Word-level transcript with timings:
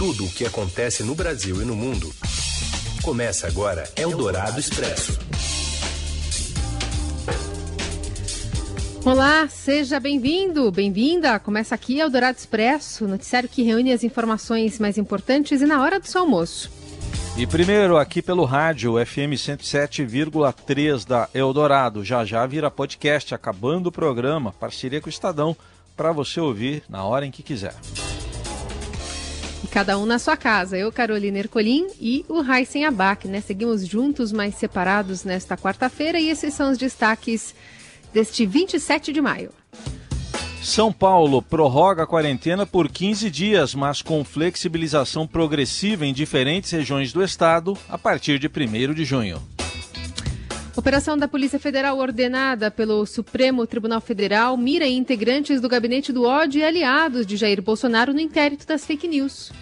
Tudo 0.00 0.24
o 0.24 0.30
que 0.30 0.46
acontece 0.46 1.02
no 1.02 1.14
Brasil 1.14 1.60
e 1.60 1.64
no 1.66 1.76
mundo. 1.76 2.10
Começa 3.02 3.46
agora 3.46 3.84
Eldorado 3.94 4.58
Expresso. 4.58 5.18
Olá, 9.04 9.46
seja 9.48 10.00
bem-vindo, 10.00 10.72
bem-vinda. 10.72 11.38
Começa 11.38 11.74
aqui 11.74 11.98
Eldorado 11.98 12.38
Expresso, 12.38 13.06
noticiário 13.06 13.46
que 13.46 13.62
reúne 13.62 13.92
as 13.92 14.02
informações 14.02 14.78
mais 14.78 14.96
importantes 14.96 15.60
e 15.60 15.66
na 15.66 15.82
hora 15.82 16.00
do 16.00 16.06
seu 16.06 16.22
almoço. 16.22 16.72
E 17.36 17.46
primeiro 17.46 17.98
aqui 17.98 18.22
pelo 18.22 18.46
rádio 18.46 18.94
FM 19.04 19.36
107,3 19.36 21.06
da 21.06 21.28
Eldorado. 21.34 22.02
Já 22.02 22.24
já 22.24 22.46
vira 22.46 22.70
podcast, 22.70 23.34
acabando 23.34 23.88
o 23.88 23.92
programa, 23.92 24.50
parceria 24.50 24.98
com 24.98 25.08
o 25.08 25.10
Estadão, 25.10 25.54
para 25.94 26.10
você 26.10 26.40
ouvir 26.40 26.84
na 26.88 27.04
hora 27.04 27.26
em 27.26 27.30
que 27.30 27.42
quiser. 27.42 27.74
Cada 29.70 29.96
um 29.96 30.04
na 30.04 30.18
sua 30.18 30.36
casa. 30.36 30.76
Eu, 30.76 30.90
Carolina 30.90 31.38
Ercolim 31.38 31.86
e 32.00 32.24
o 32.28 32.40
Raíssen 32.40 32.84
Abac, 32.84 33.28
né? 33.28 33.40
Seguimos 33.40 33.86
juntos, 33.86 34.32
mas 34.32 34.56
separados 34.56 35.24
nesta 35.24 35.56
quarta-feira 35.56 36.18
e 36.18 36.28
esses 36.28 36.54
são 36.54 36.72
os 36.72 36.78
destaques 36.78 37.54
deste 38.12 38.44
27 38.44 39.12
de 39.12 39.20
maio. 39.20 39.50
São 40.62 40.92
Paulo 40.92 41.40
prorroga 41.40 42.02
a 42.02 42.06
quarentena 42.06 42.66
por 42.66 42.88
15 42.88 43.30
dias, 43.30 43.74
mas 43.74 44.02
com 44.02 44.22
flexibilização 44.22 45.26
progressiva 45.26 46.04
em 46.04 46.12
diferentes 46.12 46.70
regiões 46.70 47.12
do 47.12 47.22
estado 47.22 47.78
a 47.88 47.96
partir 47.96 48.38
de 48.38 48.48
1 48.48 48.92
de 48.92 49.04
junho. 49.04 49.40
Operação 50.76 51.18
da 51.18 51.26
Polícia 51.26 51.58
Federal 51.58 51.98
ordenada 51.98 52.70
pelo 52.70 53.04
Supremo 53.04 53.66
Tribunal 53.66 54.00
Federal 54.00 54.56
mira 54.56 54.86
integrantes 54.86 55.60
do 55.60 55.68
gabinete 55.68 56.12
do 56.12 56.24
ódio 56.24 56.60
e 56.60 56.64
aliados 56.64 57.26
de 57.26 57.36
Jair 57.36 57.60
Bolsonaro 57.60 58.14
no 58.14 58.20
inquérito 58.20 58.66
das 58.66 58.84
fake 58.84 59.08
news. 59.08 59.52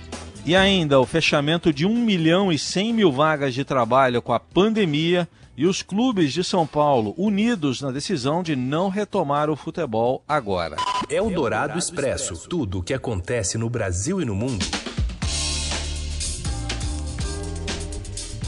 E 0.44 0.54
ainda 0.54 1.00
o 1.00 1.06
fechamento 1.06 1.72
de 1.72 1.86
1 1.86 1.94
milhão 2.04 2.52
e 2.52 2.58
100 2.58 2.92
mil 2.92 3.10
vagas 3.10 3.54
de 3.54 3.64
trabalho 3.64 4.20
com 4.22 4.33
a 4.33 4.41
pandemia 4.41 5.28
e 5.56 5.66
os 5.66 5.83
clubes 5.83 6.33
de 6.33 6.44
São 6.44 6.66
Paulo 6.66 7.14
unidos 7.18 7.83
na 7.83 7.90
decisão 7.90 8.42
de 8.42 8.55
não 8.55 8.88
retomar 8.88 9.50
o 9.50 9.56
futebol 9.56 10.22
agora. 10.28 10.77
É 11.11 11.20
o 11.20 11.30
Dourado 11.30 11.78
Expresso. 11.78 12.48
Tudo 12.48 12.78
o 12.78 12.83
que 12.83 12.94
acontece 12.94 13.58
no 13.58 13.68
Brasil 13.68 14.20
e 14.20 14.24
no 14.24 14.36
mundo. 14.36 14.64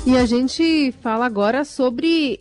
E 0.06 0.16
a 0.16 0.24
gente 0.24 0.94
fala 1.02 1.26
agora 1.26 1.64
sobre 1.64 2.40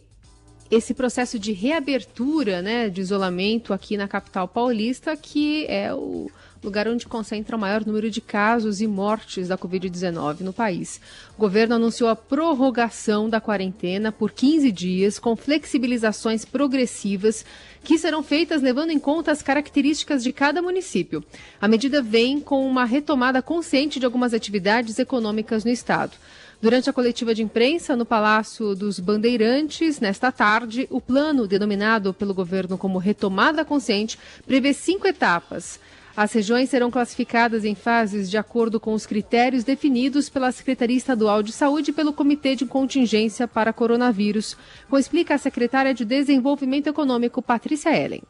esse 0.71 0.93
processo 0.93 1.39
de 1.39 1.51
reabertura, 1.51 2.61
né, 2.61 2.89
de 2.89 3.01
isolamento 3.01 3.73
aqui 3.73 3.97
na 3.97 4.07
capital 4.07 4.47
paulista, 4.47 5.17
que 5.17 5.65
é 5.67 5.93
o 5.93 6.29
lugar 6.63 6.87
onde 6.87 7.07
concentra 7.07 7.55
o 7.55 7.59
maior 7.59 7.85
número 7.85 8.09
de 8.09 8.19
casos 8.19 8.81
e 8.81 8.87
mortes 8.87 9.47
da 9.47 9.57
Covid-19 9.57 10.41
no 10.41 10.53
país. 10.53 10.99
O 11.37 11.39
governo 11.39 11.75
anunciou 11.75 12.09
a 12.09 12.15
prorrogação 12.15 13.29
da 13.29 13.39
quarentena 13.39 14.11
por 14.11 14.31
15 14.31 14.71
dias, 14.71 15.17
com 15.17 15.35
flexibilizações 15.35 16.43
progressivas 16.45 17.45
que 17.83 17.97
serão 17.97 18.21
feitas 18.21 18.61
levando 18.61 18.91
em 18.91 18.99
conta 18.99 19.31
as 19.31 19.41
características 19.41 20.21
de 20.21 20.33
cada 20.33 20.61
município. 20.61 21.23
A 21.61 21.67
medida 21.67 22.01
vem 22.01 22.39
com 22.41 22.67
uma 22.67 22.83
retomada 22.83 23.41
consciente 23.41 23.99
de 23.99 24.05
algumas 24.05 24.33
atividades 24.33 24.99
econômicas 24.99 25.63
no 25.63 25.71
estado. 25.71 26.11
Durante 26.61 26.89
a 26.89 26.93
coletiva 26.93 27.33
de 27.33 27.41
imprensa 27.41 27.95
no 27.95 28.05
Palácio 28.05 28.75
dos 28.75 28.99
Bandeirantes, 28.99 30.01
nesta 30.01 30.29
tarde, 30.29 30.87
o 30.89 30.99
plano, 30.99 31.47
denominado 31.47 32.13
pelo 32.13 32.33
governo 32.33 32.77
como 32.77 32.97
Retomada 32.97 33.63
Consciente, 33.63 34.19
prevê 34.45 34.73
cinco 34.73 35.07
etapas. 35.07 35.79
As 36.17 36.33
regiões 36.33 36.69
serão 36.69 36.91
classificadas 36.91 37.63
em 37.63 37.75
fases 37.75 38.29
de 38.29 38.37
acordo 38.37 38.77
com 38.77 38.93
os 38.93 39.05
critérios 39.05 39.63
definidos 39.63 40.27
pela 40.27 40.51
Secretaria 40.51 40.97
Estadual 40.97 41.41
de 41.41 41.53
Saúde 41.53 41.91
e 41.91 41.93
pelo 41.93 42.11
Comitê 42.11 42.57
de 42.57 42.65
Contingência 42.65 43.47
para 43.47 43.71
Coronavírus, 43.71 44.57
como 44.89 44.99
explica 44.99 45.35
a 45.35 45.37
secretária 45.37 45.93
de 45.93 46.03
Desenvolvimento 46.03 46.87
Econômico, 46.87 47.41
Patrícia 47.41 47.97
Ellen. 47.97 48.23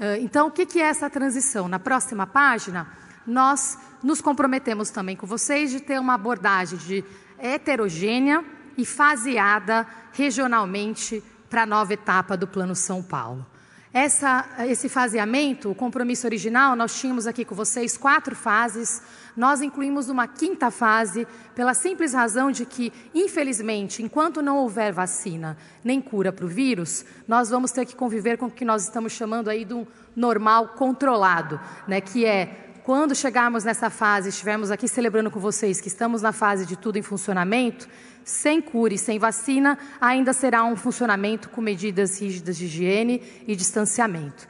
Ah, 0.00 0.18
então, 0.18 0.48
o 0.48 0.50
que 0.50 0.80
é 0.80 0.86
essa 0.86 1.08
transição? 1.08 1.68
Na 1.68 1.78
próxima 1.78 2.26
página, 2.26 2.88
nós 3.24 3.78
nos 4.02 4.20
comprometemos 4.20 4.90
também 4.90 5.14
com 5.14 5.26
vocês 5.26 5.70
de 5.70 5.78
ter 5.78 6.00
uma 6.00 6.14
abordagem 6.14 6.78
de 6.78 7.04
heterogênea 7.44 8.42
e 8.76 8.86
faseada 8.86 9.86
regionalmente 10.12 11.22
para 11.50 11.64
a 11.64 11.66
nova 11.66 11.92
etapa 11.92 12.38
do 12.38 12.48
Plano 12.48 12.74
São 12.74 13.02
Paulo. 13.02 13.46
Essa, 13.92 14.44
esse 14.66 14.88
faseamento, 14.88 15.70
o 15.70 15.74
compromisso 15.74 16.26
original, 16.26 16.74
nós 16.74 16.98
tínhamos 16.98 17.28
aqui 17.28 17.44
com 17.44 17.54
vocês 17.54 17.96
quatro 17.96 18.34
fases. 18.34 19.00
Nós 19.36 19.62
incluímos 19.62 20.08
uma 20.08 20.26
quinta 20.26 20.68
fase, 20.68 21.28
pela 21.54 21.74
simples 21.74 22.12
razão 22.12 22.50
de 22.50 22.66
que, 22.66 22.92
infelizmente, 23.14 24.02
enquanto 24.02 24.42
não 24.42 24.56
houver 24.56 24.92
vacina 24.92 25.56
nem 25.84 26.00
cura 26.00 26.32
para 26.32 26.44
o 26.44 26.48
vírus, 26.48 27.04
nós 27.28 27.50
vamos 27.50 27.70
ter 27.70 27.86
que 27.86 27.94
conviver 27.94 28.36
com 28.36 28.46
o 28.46 28.50
que 28.50 28.64
nós 28.64 28.82
estamos 28.82 29.12
chamando 29.12 29.48
aí 29.48 29.64
de 29.64 29.74
um 29.74 29.86
normal 30.16 30.70
controlado, 30.70 31.60
né, 31.86 32.00
que 32.00 32.24
é 32.24 32.73
quando 32.84 33.14
chegarmos 33.14 33.64
nessa 33.64 33.88
fase, 33.88 34.28
estivermos 34.28 34.70
aqui 34.70 34.86
celebrando 34.86 35.30
com 35.30 35.40
vocês 35.40 35.80
que 35.80 35.88
estamos 35.88 36.20
na 36.20 36.32
fase 36.32 36.66
de 36.66 36.76
tudo 36.76 36.98
em 36.98 37.02
funcionamento, 37.02 37.88
sem 38.22 38.60
cura 38.60 38.92
e 38.92 38.98
sem 38.98 39.18
vacina, 39.18 39.78
ainda 39.98 40.34
será 40.34 40.62
um 40.64 40.76
funcionamento 40.76 41.48
com 41.48 41.62
medidas 41.62 42.20
rígidas 42.20 42.58
de 42.58 42.66
higiene 42.66 43.22
e 43.48 43.56
distanciamento. 43.56 44.46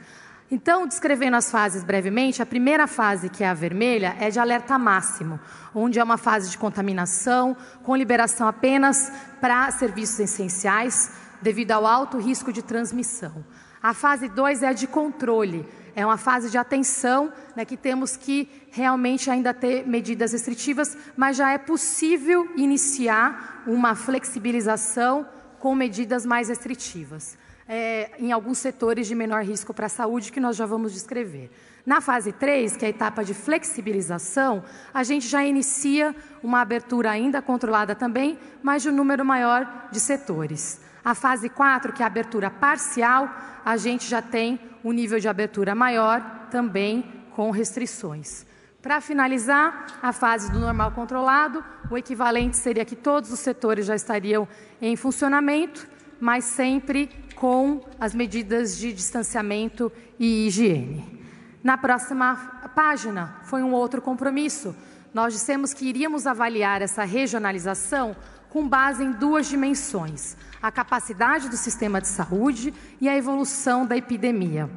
Então, 0.51 0.85
descrevendo 0.85 1.37
as 1.37 1.49
fases 1.49 1.81
brevemente, 1.81 2.41
a 2.41 2.45
primeira 2.45 2.87
fase, 2.87 3.29
que 3.29 3.41
é 3.41 3.47
a 3.47 3.53
vermelha, 3.53 4.17
é 4.19 4.29
de 4.29 4.37
alerta 4.37 4.77
máximo, 4.77 5.39
onde 5.73 5.97
é 5.97 6.03
uma 6.03 6.17
fase 6.17 6.51
de 6.51 6.57
contaminação, 6.57 7.55
com 7.83 7.95
liberação 7.95 8.49
apenas 8.49 9.13
para 9.39 9.71
serviços 9.71 10.19
essenciais, 10.19 11.09
devido 11.41 11.71
ao 11.71 11.87
alto 11.87 12.17
risco 12.17 12.51
de 12.51 12.61
transmissão. 12.61 13.45
A 13.81 13.93
fase 13.93 14.27
2 14.27 14.61
é 14.61 14.67
a 14.67 14.73
de 14.73 14.87
controle, 14.87 15.65
é 15.95 16.05
uma 16.05 16.17
fase 16.17 16.49
de 16.49 16.57
atenção, 16.57 17.31
né, 17.55 17.63
que 17.63 17.77
temos 17.77 18.17
que 18.17 18.49
realmente 18.69 19.31
ainda 19.31 19.53
ter 19.53 19.87
medidas 19.87 20.33
restritivas, 20.33 20.97
mas 21.15 21.37
já 21.37 21.51
é 21.51 21.57
possível 21.57 22.47
iniciar 22.57 23.63
uma 23.65 23.95
flexibilização 23.95 25.25
com 25.57 25.73
medidas 25.73 26.25
mais 26.25 26.49
restritivas. 26.49 27.37
É, 27.67 28.11
em 28.19 28.31
alguns 28.31 28.59
setores 28.59 29.07
de 29.07 29.15
menor 29.15 29.43
risco 29.43 29.73
para 29.73 29.87
a 29.87 29.89
saúde, 29.89 30.31
que 30.31 30.39
nós 30.39 30.55
já 30.55 30.67
vamos 30.67 30.93
descrever. 30.93 31.49
Na 31.85 32.01
fase 32.01 32.31
3, 32.31 32.77
que 32.77 32.85
é 32.85 32.87
a 32.87 32.91
etapa 32.91 33.23
de 33.23 33.33
flexibilização, 33.33 34.63
a 34.93 35.03
gente 35.03 35.27
já 35.27 35.43
inicia 35.43 36.15
uma 36.43 36.61
abertura 36.61 37.09
ainda 37.09 37.41
controlada 37.41 37.95
também, 37.95 38.37
mas 38.61 38.83
de 38.83 38.89
um 38.89 38.91
número 38.91 39.25
maior 39.25 39.87
de 39.91 39.99
setores. 39.99 40.81
A 41.05 41.13
fase 41.13 41.49
4, 41.49 41.93
que 41.93 42.01
é 42.01 42.03
a 42.03 42.07
abertura 42.07 42.49
parcial, 42.49 43.29
a 43.63 43.77
gente 43.77 44.07
já 44.07 44.23
tem 44.23 44.59
um 44.83 44.91
nível 44.91 45.19
de 45.19 45.27
abertura 45.27 45.75
maior, 45.75 46.19
também 46.49 47.05
com 47.29 47.51
restrições. 47.51 48.43
Para 48.81 48.99
finalizar, 48.99 49.85
a 50.01 50.11
fase 50.11 50.51
do 50.51 50.59
normal 50.59 50.93
controlado, 50.93 51.63
o 51.91 51.97
equivalente 51.97 52.57
seria 52.57 52.83
que 52.83 52.95
todos 52.95 53.31
os 53.31 53.39
setores 53.39 53.85
já 53.85 53.95
estariam 53.95 54.47
em 54.81 54.95
funcionamento, 54.95 55.87
mas 56.19 56.43
sempre 56.45 57.11
com 57.35 57.81
as 57.99 58.15
medidas 58.15 58.75
de 58.75 58.91
distanciamento 58.91 59.91
e 60.17 60.47
higiene. 60.47 61.23
Na 61.63 61.77
próxima 61.77 62.35
página, 62.75 63.41
foi 63.43 63.61
um 63.61 63.73
outro 63.73 64.01
compromisso. 64.01 64.75
Nós 65.13 65.33
dissemos 65.33 65.71
que 65.71 65.85
iríamos 65.85 66.25
avaliar 66.25 66.81
essa 66.81 67.03
regionalização 67.03 68.15
com 68.55 68.69
base 68.69 69.03
em 69.03 69.11
duas 69.11 69.47
dimensões: 69.47 70.37
a 70.61 70.71
capacidade 70.71 71.49
do 71.49 71.57
sistema 71.57 71.99
de 71.99 72.07
saúde 72.07 72.73
e 73.01 73.09
a 73.09 73.17
evolução 73.17 73.85
da 73.85 73.97
epidemia. 73.97 74.69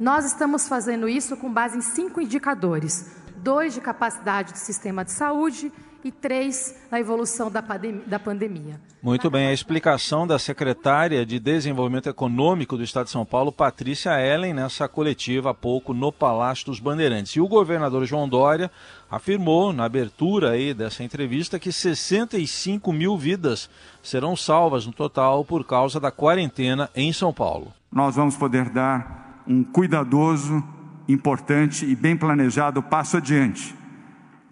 Nós 0.00 0.24
estamos 0.24 0.66
fazendo 0.66 1.06
isso 1.06 1.36
com 1.36 1.52
base 1.52 1.76
em 1.76 1.82
cinco 1.82 2.18
indicadores: 2.18 3.10
dois 3.36 3.74
de 3.74 3.80
capacidade 3.82 4.54
do 4.54 4.58
sistema 4.58 5.04
de 5.04 5.12
saúde 5.12 5.70
e 6.06 6.12
três 6.12 6.74
na 6.90 7.00
evolução 7.00 7.50
da, 7.50 7.60
da 8.06 8.18
pandemia. 8.18 8.80
Muito 9.02 9.28
bem, 9.28 9.48
a 9.48 9.52
explicação 9.52 10.26
da 10.26 10.38
secretária 10.38 11.26
de 11.26 11.40
Desenvolvimento 11.40 12.08
Econômico 12.08 12.76
do 12.76 12.84
Estado 12.84 13.06
de 13.06 13.10
São 13.10 13.24
Paulo, 13.24 13.50
Patrícia 13.50 14.20
Ellen, 14.20 14.54
nessa 14.54 14.88
coletiva 14.88 15.50
há 15.50 15.54
pouco 15.54 15.92
no 15.92 16.12
Palácio 16.12 16.66
dos 16.66 16.78
Bandeirantes. 16.78 17.32
E 17.32 17.40
o 17.40 17.48
governador 17.48 18.04
João 18.04 18.28
Dória 18.28 18.70
afirmou 19.10 19.72
na 19.72 19.84
abertura 19.84 20.50
aí 20.52 20.72
dessa 20.72 21.02
entrevista 21.02 21.58
que 21.58 21.72
65 21.72 22.92
mil 22.92 23.18
vidas 23.18 23.68
serão 24.02 24.36
salvas 24.36 24.86
no 24.86 24.92
total 24.92 25.44
por 25.44 25.64
causa 25.64 25.98
da 25.98 26.12
quarentena 26.12 26.88
em 26.94 27.12
São 27.12 27.32
Paulo. 27.32 27.72
Nós 27.92 28.14
vamos 28.14 28.36
poder 28.36 28.70
dar 28.70 29.42
um 29.46 29.64
cuidadoso, 29.64 30.62
importante 31.08 31.84
e 31.84 31.96
bem 31.96 32.16
planejado 32.16 32.82
passo 32.82 33.16
adiante 33.16 33.74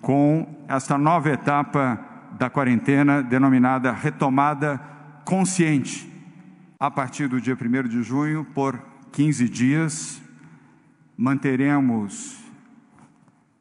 com 0.05 0.54
esta 0.69 0.97
nova 0.97 1.31
etapa 1.31 1.99
da 2.33 2.51
quarentena 2.51 3.23
denominada 3.23 3.93
retomada 3.93 4.81
consciente. 5.25 6.11
A 6.79 6.91
partir 6.91 7.29
do 7.29 7.41
dia 7.41 7.55
1 7.55 7.89
de 7.89 8.03
junho, 8.03 8.45
por 8.45 8.79
15 9.13 9.49
dias, 9.49 10.23
manteremos 11.17 12.43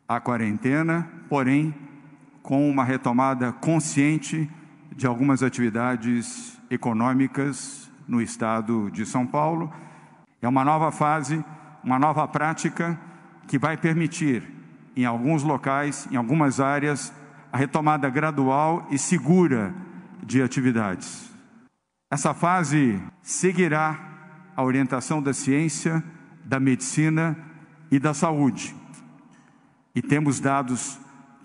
a 0.07 0.19
quarentena, 0.19 1.07
porém 1.29 1.73
com 2.41 2.69
uma 2.69 2.83
retomada 2.83 3.51
consciente 3.53 4.49
de 4.95 5.07
algumas 5.07 5.41
atividades 5.41 6.59
econômicas 6.69 7.89
no 8.07 8.21
estado 8.21 8.91
de 8.91 9.05
São 9.05 9.25
Paulo. 9.25 9.71
É 10.41 10.47
uma 10.47 10.65
nova 10.65 10.91
fase, 10.91 11.43
uma 11.83 11.97
nova 11.97 12.27
prática 12.27 12.99
que 13.47 13.57
vai 13.57 13.77
permitir, 13.77 14.43
em 14.95 15.05
alguns 15.05 15.43
locais, 15.43 16.07
em 16.11 16.15
algumas 16.15 16.59
áreas, 16.59 17.13
a 17.51 17.57
retomada 17.57 18.09
gradual 18.09 18.87
e 18.89 18.97
segura 18.97 19.73
de 20.23 20.41
atividades. 20.41 21.31
Essa 22.09 22.33
fase 22.33 23.01
seguirá 23.21 23.99
a 24.55 24.63
orientação 24.63 25.21
da 25.21 25.33
ciência, 25.33 26.03
da 26.43 26.59
medicina 26.59 27.37
e 27.91 27.99
da 27.99 28.13
saúde. 28.13 28.75
E 29.95 30.01
temos 30.01 30.39
dados 30.39 30.99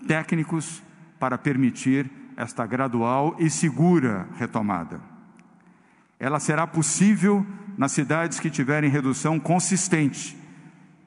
técnicos 0.07 0.81
para 1.19 1.37
permitir 1.37 2.09
esta 2.37 2.65
gradual 2.65 3.35
e 3.37 3.49
segura 3.49 4.27
retomada. 4.37 5.01
Ela 6.19 6.39
será 6.39 6.65
possível 6.65 7.45
nas 7.77 7.91
cidades 7.91 8.39
que 8.39 8.49
tiverem 8.49 8.89
redução 8.89 9.39
consistente 9.39 10.37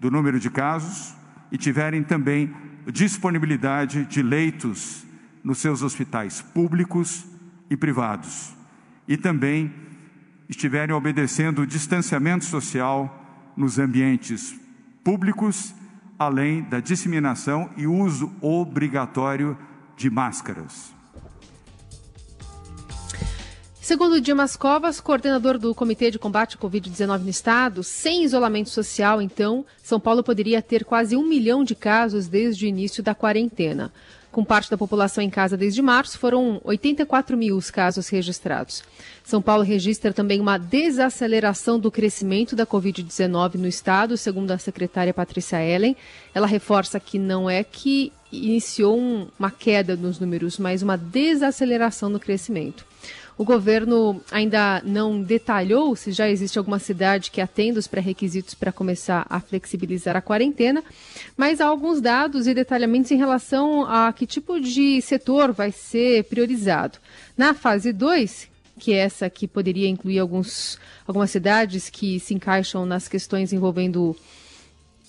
do 0.01 0.11
número 0.11 0.39
de 0.41 0.51
casos 0.51 1.15
e 1.53 1.59
tiverem 1.59 2.03
também 2.03 2.53
disponibilidade 2.91 4.07
de 4.07 4.23
leitos 4.23 5.05
nos 5.45 5.59
seus 5.59 5.83
hospitais 5.83 6.41
públicos 6.41 7.27
e 7.69 7.77
privados. 7.77 8.57
E 9.07 9.17
também 9.19 9.73
estiverem 10.49 10.95
obedecendo 10.95 11.63
o 11.63 11.67
distanciamento 11.67 12.47
social 12.47 13.53
nos 13.57 13.79
ambientes 13.79 14.59
públicos, 15.05 15.75
além 16.19 16.63
da 16.63 16.81
disseminação 16.81 17.71
e 17.77 17.87
uso 17.87 18.33
obrigatório 18.41 19.57
de 19.97 20.09
máscaras. 20.09 20.95
Segundo 23.83 24.21
Dimas 24.21 24.55
Covas, 24.55 25.01
coordenador 25.01 25.59
do 25.59 25.75
Comitê 25.75 26.09
de 26.09 26.17
Combate 26.17 26.55
à 26.55 26.59
Covid-19 26.61 27.23
no 27.23 27.29
Estado, 27.29 27.83
sem 27.83 28.23
isolamento 28.23 28.71
social, 28.71 29.21
então, 29.21 29.67
São 29.83 29.99
Paulo 29.99 30.23
poderia 30.23 30.63
ter 30.63 30.85
quase 30.85 31.17
um 31.17 31.27
milhão 31.27 31.65
de 31.65 31.75
casos 31.75 32.29
desde 32.29 32.65
o 32.65 32.69
início 32.69 33.03
da 33.03 33.13
quarentena. 33.13 33.93
Com 34.31 34.45
parte 34.45 34.71
da 34.71 34.79
população 34.79 35.23
em 35.23 35.29
casa 35.29 35.57
desde 35.57 35.83
março, 35.83 36.17
foram 36.17 36.61
84 36.63 37.37
mil 37.37 37.57
os 37.57 37.73
casos 37.73 38.09
registrados. 38.09 38.85
São 39.25 39.43
Paulo 39.43 39.65
registra 39.65 40.13
também 40.13 40.41
uma 40.41 40.59
desaceleração 40.59 41.77
do 41.77 41.91
crescimento 41.91 42.55
da 42.55 42.65
Covid-19 42.65 43.57
no 43.57 43.67
estado, 43.67 44.17
segundo 44.17 44.53
a 44.53 44.59
secretária 44.59 45.13
Patrícia 45.13 45.61
Ellen. 45.61 45.97
Ela 46.33 46.47
reforça 46.47 47.01
que 47.01 47.19
não 47.19 47.51
é 47.51 47.65
que 47.65 48.13
iniciou 48.31 48.97
um, 48.97 49.27
uma 49.37 49.51
queda 49.51 49.97
nos 49.97 50.21
números, 50.21 50.57
mas 50.57 50.83
uma 50.83 50.97
desaceleração 50.97 52.09
no 52.09 52.21
crescimento. 52.21 52.87
O 53.37 53.45
governo 53.45 54.21
ainda 54.31 54.83
não 54.85 55.23
detalhou 55.23 55.97
se 55.97 56.13
já 56.13 56.29
existe 56.29 56.59
alguma 56.59 56.79
cidade 56.79 57.31
que 57.31 57.41
atenda 57.41 57.79
os 57.79 57.87
pré-requisitos 57.87 58.55
para 58.55 58.71
começar 58.71 59.27
a 59.29 59.41
flexibilizar 59.41 60.17
a 60.17 60.21
quarentena, 60.21 60.85
mas 61.37 61.61
há 61.61 61.67
alguns 61.67 62.01
dados 62.01 62.47
e 62.47 62.55
detalhamentos 62.55 63.11
em 63.11 63.17
relação 63.17 63.85
a 63.87 64.13
que 64.13 64.27
tipo 64.27 64.61
de 64.61 65.01
setor 65.01 65.53
vai 65.53 65.73
ser 65.73 66.25
priorizado. 66.25 66.99
Na 67.37 67.55
fase 67.55 67.93
2, 67.93 68.49
que 68.79 68.93
é 68.93 68.99
essa 68.99 69.31
que 69.31 69.49
poderia 69.49 69.89
incluir 69.89 70.19
alguns, 70.19 70.79
algumas 71.07 71.31
cidades 71.31 71.89
que 71.89 72.21
se 72.21 72.35
encaixam 72.35 72.85
nas 72.85 73.09
questões 73.09 73.53
envolvendo 73.53 74.15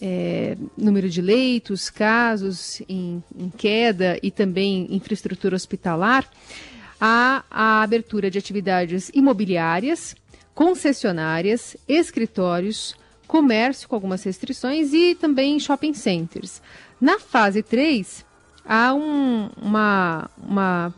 é, 0.01 0.57
número 0.77 1.09
de 1.09 1.21
leitos, 1.21 1.89
casos 1.89 2.81
em, 2.87 3.23
em 3.37 3.49
queda 3.49 4.17
e 4.23 4.31
também 4.31 4.87
infraestrutura 4.89 5.55
hospitalar 5.55 6.29
há 6.99 7.43
a 7.49 7.81
abertura 7.81 8.29
de 8.29 8.37
atividades 8.37 9.09
imobiliárias, 9.13 10.15
concessionárias, 10.53 11.75
escritórios, 11.87 12.95
comércio 13.27 13.89
com 13.89 13.95
algumas 13.95 14.23
restrições 14.23 14.93
e 14.93 15.15
também 15.15 15.59
shopping 15.59 15.93
centers. 15.93 16.61
Na 17.01 17.19
fase 17.19 17.63
3, 17.63 18.25
há 18.65 18.93
um, 18.93 19.49
uma, 19.61 20.29
uma, 20.37 20.93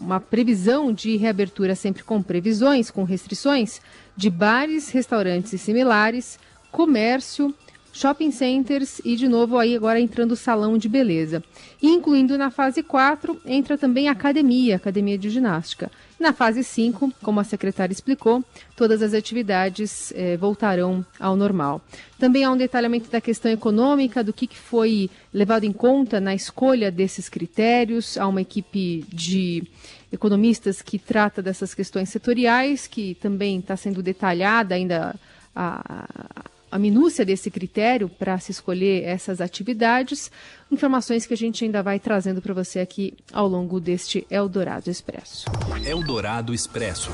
uma 0.00 0.20
previsão 0.20 0.92
de 0.92 1.16
reabertura 1.16 1.74
sempre 1.74 2.04
com 2.04 2.22
previsões, 2.22 2.90
com 2.90 3.04
restrições, 3.04 3.80
de 4.16 4.28
bares, 4.28 4.90
restaurantes 4.90 5.52
e 5.52 5.58
similares, 5.58 6.38
comércio, 6.70 7.54
shopping 7.92 8.30
centers 8.30 9.00
e, 9.04 9.14
de 9.16 9.28
novo, 9.28 9.58
aí 9.58 9.76
agora 9.76 10.00
entrando 10.00 10.32
o 10.32 10.36
salão 10.36 10.78
de 10.78 10.88
beleza. 10.88 11.42
Incluindo 11.82 12.38
na 12.38 12.50
fase 12.50 12.82
4, 12.82 13.40
entra 13.44 13.76
também 13.76 14.08
a 14.08 14.12
academia, 14.12 14.76
academia 14.76 15.18
de 15.18 15.28
ginástica. 15.28 15.90
Na 16.18 16.32
fase 16.32 16.62
5, 16.62 17.12
como 17.20 17.40
a 17.40 17.44
secretária 17.44 17.92
explicou, 17.92 18.44
todas 18.76 19.02
as 19.02 19.12
atividades 19.12 20.12
eh, 20.14 20.36
voltarão 20.36 21.04
ao 21.18 21.34
normal. 21.34 21.80
Também 22.18 22.44
há 22.44 22.50
um 22.50 22.56
detalhamento 22.56 23.10
da 23.10 23.20
questão 23.20 23.50
econômica, 23.50 24.22
do 24.22 24.32
que, 24.32 24.46
que 24.46 24.56
foi 24.56 25.10
levado 25.34 25.64
em 25.64 25.72
conta 25.72 26.20
na 26.20 26.34
escolha 26.34 26.92
desses 26.92 27.28
critérios. 27.28 28.16
Há 28.16 28.28
uma 28.28 28.40
equipe 28.40 29.04
de 29.08 29.64
economistas 30.12 30.80
que 30.80 30.98
trata 30.98 31.42
dessas 31.42 31.74
questões 31.74 32.08
setoriais, 32.08 32.86
que 32.86 33.16
também 33.16 33.58
está 33.58 33.76
sendo 33.76 34.00
detalhada 34.00 34.76
ainda 34.76 35.16
a, 35.56 36.04
a 36.36 36.51
minúcia 36.78 37.24
desse 37.24 37.50
critério 37.50 38.08
para 38.08 38.38
se 38.38 38.50
escolher 38.50 39.04
essas 39.04 39.40
atividades, 39.40 40.30
informações 40.70 41.26
que 41.26 41.34
a 41.34 41.36
gente 41.36 41.64
ainda 41.64 41.82
vai 41.82 41.98
trazendo 41.98 42.40
para 42.40 42.54
você 42.54 42.80
aqui 42.80 43.14
ao 43.32 43.46
longo 43.46 43.78
deste 43.78 44.26
Eldorado 44.30 44.90
Expresso. 44.90 45.44
Eldorado 45.84 46.54
Expresso. 46.54 47.10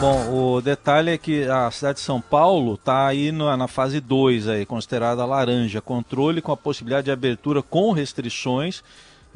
Bom, 0.00 0.56
o 0.56 0.60
detalhe 0.60 1.10
é 1.10 1.18
que 1.18 1.44
a 1.44 1.70
cidade 1.70 1.98
de 1.98 2.04
São 2.04 2.20
Paulo 2.20 2.74
está 2.74 3.06
aí 3.06 3.32
na, 3.32 3.56
na 3.56 3.68
fase 3.68 4.00
2, 4.00 4.48
aí, 4.48 4.66
considerada 4.66 5.24
laranja, 5.24 5.80
controle 5.80 6.42
com 6.42 6.52
a 6.52 6.56
possibilidade 6.56 7.06
de 7.06 7.10
abertura 7.10 7.62
com 7.62 7.92
restrições 7.92 8.82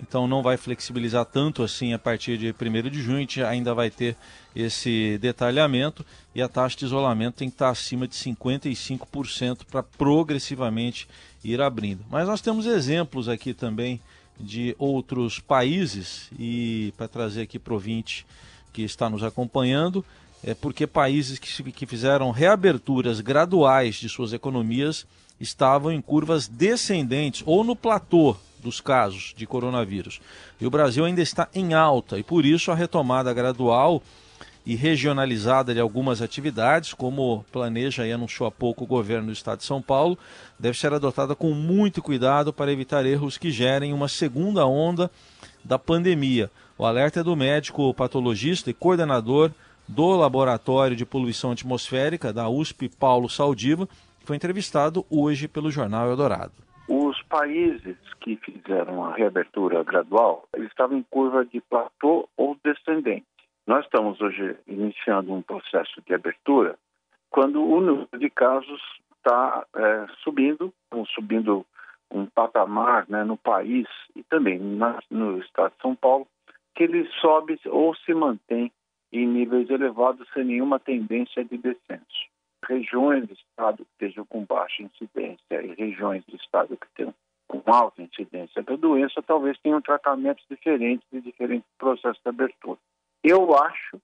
então 0.03 0.27
não 0.27 0.43
vai 0.43 0.57
flexibilizar 0.57 1.25
tanto 1.25 1.63
assim 1.63 1.93
a 1.93 1.99
partir 1.99 2.39
de 2.39 2.49
1 2.49 2.91
de 2.91 3.03
junho, 3.03 3.19
a 3.19 3.21
gente 3.21 3.43
ainda 3.43 3.75
vai 3.75 3.91
ter 3.91 4.17
esse 4.57 5.19
detalhamento 5.19 6.05
e 6.35 6.43
a 6.43 6.49
taxa 6.49 6.79
de 6.79 6.85
isolamento 6.87 7.37
tem 7.37 7.49
que 7.49 7.55
estar 7.55 7.69
acima 7.69 8.09
de 8.09 8.15
55% 8.15 9.61
para 9.71 9.83
progressivamente 9.83 11.09
ir 11.45 11.61
abrindo. 11.61 12.05
Mas 12.11 12.27
nós 12.27 12.41
temos 12.41 12.67
exemplos 12.67 13.29
aqui 13.29 13.53
também 13.55 14.01
de 14.39 14.75
outros 14.79 15.39
países 15.39 16.31
e 16.39 16.95
para 16.97 17.07
trazer 17.07 17.43
aqui 17.43 17.59
para 17.59 17.75
o 17.75 17.83
que 18.73 18.83
está 18.83 19.11
nos 19.11 19.23
acompanhando, 19.23 20.05
é 20.43 20.55
porque 20.55 20.87
países 20.87 21.39
que, 21.39 21.71
que 21.71 21.87
fizeram 21.87 22.31
reaberturas 22.31 23.21
graduais 23.21 23.97
de 23.97 24.09
suas 24.09 24.33
economias 24.33 25.07
estavam 25.39 25.93
em 25.93 26.01
curvas 26.01 26.49
descendentes 26.49 27.43
ou 27.45 27.63
no 27.63 27.77
platô 27.77 28.37
dos 28.61 28.81
casos 28.81 29.35
de 29.37 29.47
coronavírus. 29.47 30.21
E 30.61 30.67
o 30.67 30.71
Brasil 30.71 31.05
ainda 31.05 31.23
está 31.23 31.49
em 31.55 31.75
alta 31.75 32.19
e 32.19 32.23
por 32.23 32.45
isso 32.45 32.71
a 32.71 32.75
retomada 32.75 33.33
gradual 33.33 34.03
e 34.65 34.77
regionalizada 34.77 35.73
de 35.73 35.81
algumas 35.81 36.21
atividades, 36.21 36.93
como 36.93 37.45
planeja 37.51 38.07
e 38.07 38.13
anunciou 38.13 38.47
há 38.47 38.51
pouco 38.51 38.85
o 38.85 38.87
governo 38.87 39.27
do 39.27 39.33
estado 39.33 39.59
de 39.59 39.65
São 39.65 39.81
Paulo, 39.81 40.19
deve 40.59 40.79
ser 40.79 40.93
adotada 40.93 41.35
com 41.35 41.53
muito 41.53 42.03
cuidado 42.03 42.53
para 42.53 42.73
evitar 42.73 43.07
erros 43.07 43.39
que 43.39 43.51
gerem 43.51 43.93
uma 43.93 44.09
segunda 44.09 44.67
onda 44.67 45.11
da 45.65 45.79
pandemia. 45.79 46.51
O 46.77 46.85
alerta 46.85 47.21
é 47.21 47.23
do 47.23 47.37
médico 47.37 47.93
patologista 47.95 48.71
e 48.71 48.75
coordenador 48.75 49.51
do 49.89 50.15
Laboratório 50.17 50.97
de 50.97 51.05
Poluição 51.05 51.51
Atmosférica 51.51 52.33
da 52.33 52.49
USP, 52.49 52.89
Paulo 52.89 53.29
Saldiva, 53.29 53.87
que 54.21 54.27
foi 54.27 54.37
entrevistado 54.37 55.05
hoje 55.11 55.49
pelo 55.49 55.71
jornal 55.71 56.09
Eldorado. 56.09 56.53
Os 57.11 57.21
países 57.23 57.97
que 58.21 58.37
fizeram 58.37 59.05
a 59.05 59.13
reabertura 59.13 59.83
gradual, 59.83 60.47
estavam 60.59 60.99
em 60.99 61.03
curva 61.11 61.45
de 61.45 61.61
platô 61.61 62.29
ou 62.37 62.57
descendente. 62.65 63.27
Nós 63.67 63.85
estamos 63.85 64.21
hoje 64.21 64.57
iniciando 64.69 65.33
um 65.33 65.43
processo 65.43 66.01
de 66.07 66.15
abertura 66.15 66.79
quando 67.29 67.65
o 67.65 67.81
número 67.81 68.17
de 68.17 68.31
casos 68.31 68.81
está 69.17 69.67
é, 69.75 70.07
subindo, 70.23 70.73
subindo 71.13 71.67
um 72.13 72.27
patamar 72.27 73.07
né, 73.09 73.25
no 73.25 73.37
país 73.37 73.89
e 74.15 74.23
também 74.23 74.61
na, 74.61 75.01
no 75.11 75.41
estado 75.41 75.73
de 75.73 75.83
São 75.83 75.97
Paulo, 75.97 76.29
que 76.77 76.85
ele 76.85 77.11
sobe 77.21 77.59
ou 77.67 77.93
se 77.97 78.15
mantém 78.15 78.71
em 79.13 79.27
níveis 79.27 79.69
elevados 79.69 80.29
sem 80.33 80.45
nenhuma 80.45 80.79
tendência 80.79 81.45
de 81.45 81.59
descenso 81.59 82.31
regiões 82.67 83.27
do 83.27 83.35
estado 83.35 83.85
que 83.85 83.91
estejam 83.93 84.25
com 84.27 84.45
baixa 84.45 84.83
incidência 84.83 85.63
e 85.63 85.75
regiões 85.75 86.25
do 86.27 86.37
estado 86.37 86.77
que 86.77 86.87
estejam 86.87 87.15
com 87.49 87.63
alta 87.67 88.01
incidência 88.01 88.63
da 88.63 88.77
doença, 88.77 89.21
talvez 89.23 89.59
tenham 89.59 89.81
tratamentos 89.81 90.45
diferentes 90.49 91.07
de 91.13 91.21
diferentes 91.21 91.69
processos 91.77 92.23
de 92.23 92.29
abertura. 92.29 92.79
Eu 93.25 93.57
acho 93.57 94.01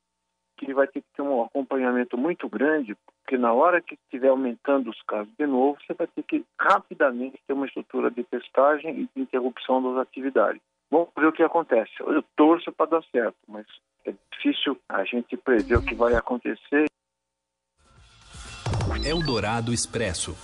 que 0.56 0.72
vai 0.72 0.86
ter 0.86 1.00
que 1.00 1.08
ter 1.14 1.22
um 1.22 1.44
acompanhamento 1.44 2.16
muito 2.16 2.48
grande, 2.48 2.96
porque 3.22 3.36
na 3.36 3.52
hora 3.52 3.80
que 3.80 3.94
estiver 3.94 4.28
aumentando 4.28 4.90
os 4.90 5.00
casos 5.02 5.32
de 5.38 5.46
novo, 5.46 5.78
você 5.80 5.94
vai 5.94 6.06
ter 6.08 6.22
que 6.22 6.44
rapidamente 6.58 7.40
ter 7.46 7.52
uma 7.52 7.66
estrutura 7.66 8.10
de 8.10 8.24
testagem 8.24 9.00
e 9.00 9.08
de 9.14 9.22
interrupção 9.22 9.82
das 9.82 10.02
atividades. 10.02 10.60
Vamos 10.90 11.08
ver 11.16 11.26
o 11.26 11.32
que 11.32 11.42
acontece. 11.42 11.92
Eu 12.00 12.22
torço 12.36 12.72
para 12.72 12.90
dar 12.90 13.04
certo, 13.12 13.36
mas 13.46 13.66
é 14.04 14.14
difícil 14.32 14.78
a 14.88 15.04
gente 15.04 15.36
prever 15.36 15.76
o 15.76 15.84
que 15.84 15.94
vai 15.94 16.14
acontecer. 16.14 16.86
Eldorado 19.04 19.72
Expresso. 19.72 20.34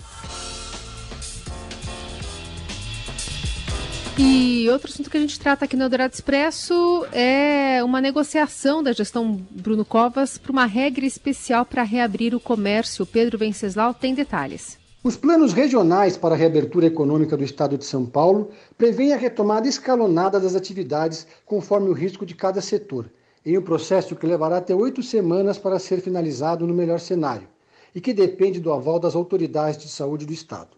E 4.19 4.69
outro 4.71 4.91
assunto 4.91 5.09
que 5.09 5.17
a 5.17 5.21
gente 5.21 5.41
trata 5.41 5.65
aqui 5.65 5.77
no 5.77 5.85
Eldorado 5.85 6.13
Expresso 6.13 7.07
é 7.13 7.83
uma 7.83 8.01
negociação 8.01 8.83
da 8.83 8.93
gestão 8.93 9.41
Bruno 9.51 9.85
Covas 9.85 10.37
para 10.37 10.53
uma 10.53 10.67
regra 10.67 11.07
especial 11.07 11.65
para 11.65 11.83
reabrir 11.83 12.35
o 12.35 12.41
comércio. 12.41 13.07
Pedro 13.07 13.39
Venceslau 13.39 13.95
tem 13.95 14.15
detalhes. 14.15 14.79
Os 15.03 15.17
planos 15.17 15.53
regionais 15.53 16.17
para 16.17 16.35
a 16.35 16.39
reabertura 16.39 16.87
econômica 16.87 17.37
do 17.37 17.43
estado 17.43 17.79
de 17.79 17.85
São 17.85 18.05
Paulo 18.05 18.51
prevêem 18.77 19.15
a 19.15 19.17
retomada 19.17 19.67
escalonada 19.67 20.39
das 20.39 20.55
atividades 20.55 21.27
conforme 21.47 21.89
o 21.89 21.95
risco 21.95 22.27
de 22.27 22.35
cada 22.35 22.61
setor, 22.61 23.11
em 23.45 23.57
um 23.57 23.63
processo 23.63 24.15
que 24.15 24.27
levará 24.27 24.59
até 24.59 24.75
oito 24.75 25.03
semanas 25.03 25.59
para 25.59 25.79
ser 25.79 26.01
finalizado 26.01 26.67
no 26.67 26.75
melhor 26.75 27.01
cenário 27.01 27.52
e 27.95 28.01
que 28.01 28.13
depende 28.13 28.61
do 28.61 28.73
aval 28.73 28.99
das 28.99 29.15
autoridades 29.15 29.79
de 29.79 29.89
saúde 29.89 30.27
do 30.27 30.33
estado. 30.33 30.77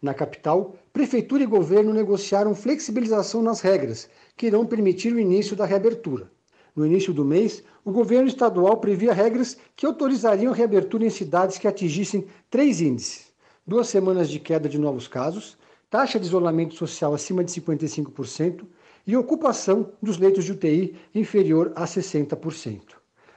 Na 0.00 0.12
capital, 0.12 0.74
prefeitura 0.92 1.42
e 1.42 1.46
governo 1.46 1.92
negociaram 1.92 2.54
flexibilização 2.54 3.42
nas 3.42 3.60
regras, 3.60 4.08
que 4.36 4.46
irão 4.46 4.66
permitir 4.66 5.12
o 5.12 5.20
início 5.20 5.56
da 5.56 5.64
reabertura. 5.64 6.30
No 6.74 6.84
início 6.84 7.12
do 7.12 7.24
mês, 7.24 7.62
o 7.84 7.90
governo 7.90 8.28
estadual 8.28 8.76
previa 8.76 9.12
regras 9.12 9.56
que 9.74 9.86
autorizariam 9.86 10.52
a 10.52 10.56
reabertura 10.56 11.06
em 11.06 11.10
cidades 11.10 11.56
que 11.56 11.66
atingissem 11.66 12.26
três 12.50 12.80
índices 12.80 13.26
duas 13.66 13.88
semanas 13.88 14.30
de 14.30 14.38
queda 14.38 14.68
de 14.68 14.78
novos 14.78 15.08
casos, 15.08 15.58
taxa 15.90 16.20
de 16.20 16.26
isolamento 16.26 16.74
social 16.74 17.12
acima 17.12 17.42
de 17.42 17.50
55% 17.50 18.64
e 19.06 19.16
ocupação 19.16 19.92
dos 20.00 20.18
leitos 20.18 20.44
de 20.44 20.52
UTI 20.52 20.96
inferior 21.14 21.72
a 21.74 21.84
60%. 21.84 22.95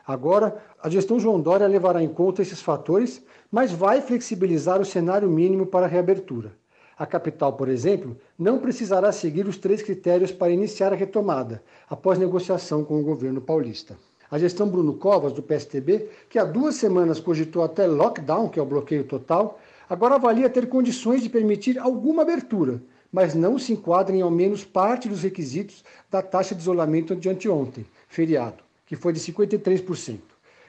Agora, 0.10 0.58
a 0.82 0.90
gestão 0.90 1.20
João 1.20 1.40
Dória 1.40 1.68
levará 1.68 2.02
em 2.02 2.08
conta 2.08 2.42
esses 2.42 2.60
fatores, 2.60 3.24
mas 3.52 3.72
vai 3.72 4.02
flexibilizar 4.02 4.82
o 4.82 4.86
cenário 4.86 5.30
mínimo 5.30 5.68
para 5.68 5.86
a 5.86 5.88
reabertura. 5.88 6.52
A 6.98 7.06
capital, 7.06 7.54
por 7.54 7.70
exemplo, 7.70 8.18
não 8.36 8.58
precisará 8.58 9.12
seguir 9.12 9.46
os 9.46 9.56
três 9.56 9.84
critérios 9.84 10.32
para 10.32 10.52
iniciar 10.52 10.92
a 10.92 10.96
retomada, 10.96 11.62
após 11.88 12.18
negociação 12.18 12.84
com 12.84 13.00
o 13.00 13.04
governo 13.04 13.40
paulista. 13.40 14.00
A 14.32 14.40
gestão 14.40 14.68
Bruno 14.68 14.96
Covas, 14.96 15.32
do 15.32 15.44
PSTB, 15.44 16.10
que 16.28 16.40
há 16.40 16.44
duas 16.44 16.74
semanas 16.74 17.20
cogitou 17.20 17.62
até 17.62 17.86
lockdown, 17.86 18.50
que 18.50 18.60
é 18.60 18.64
o 18.64 18.66
bloqueio 18.66 19.04
total, 19.04 19.60
agora 19.88 20.16
avalia 20.16 20.50
ter 20.50 20.68
condições 20.68 21.22
de 21.22 21.30
permitir 21.30 21.78
alguma 21.78 22.24
abertura, 22.24 22.82
mas 23.12 23.36
não 23.36 23.60
se 23.60 23.74
enquadra 23.74 24.16
em 24.16 24.24
ao 24.24 24.32
menos 24.32 24.66
parte 24.66 25.08
dos 25.08 25.22
requisitos 25.22 25.84
da 26.10 26.24
taxa 26.24 26.56
de 26.56 26.62
isolamento 26.62 27.16
de 27.16 27.30
anteontem, 27.30 27.86
feriado, 28.08 28.68
que 28.90 28.98
foi 28.98 29.14
de 29.14 29.20
53%. 29.22 30.20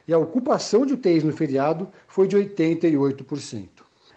E 0.07 0.13
a 0.13 0.19
ocupação 0.19 0.87
de 0.87 0.93
UTIs 0.95 1.25
no 1.25 1.33
feriado 1.33 1.89
foi 2.07 2.29
de 2.29 2.37
88%. 2.37 3.67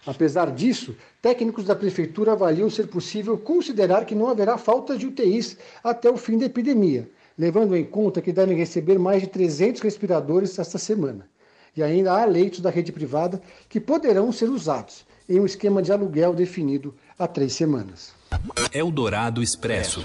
Apesar 0.06 0.52
disso, 0.52 0.94
técnicos 1.20 1.64
da 1.64 1.74
prefeitura 1.74 2.32
avaliam 2.32 2.68
ser 2.68 2.86
possível 2.86 3.36
considerar 3.36 4.04
que 4.04 4.14
não 4.14 4.28
haverá 4.28 4.56
falta 4.58 4.96
de 4.96 5.06
UTIs 5.06 5.56
até 5.82 6.10
o 6.10 6.16
fim 6.16 6.38
da 6.38 6.44
epidemia, 6.46 7.10
levando 7.36 7.74
em 7.74 7.84
conta 7.84 8.20
que 8.20 8.32
devem 8.32 8.56
receber 8.56 8.98
mais 8.98 9.22
de 9.22 9.28
300 9.28 9.80
respiradores 9.80 10.58
esta 10.58 10.78
semana 10.78 11.26
e 11.76 11.82
ainda 11.82 12.12
há 12.12 12.24
leitos 12.24 12.60
da 12.60 12.70
rede 12.70 12.92
privada 12.92 13.40
que 13.68 13.80
poderão 13.80 14.30
ser 14.30 14.48
usados 14.48 15.04
em 15.28 15.40
um 15.40 15.46
esquema 15.46 15.82
de 15.82 15.92
aluguel 15.92 16.34
definido 16.34 16.94
há 17.18 17.26
três 17.26 17.54
semanas. 17.54 18.12
Eldorado 18.72 19.42
Expresso. 19.42 20.04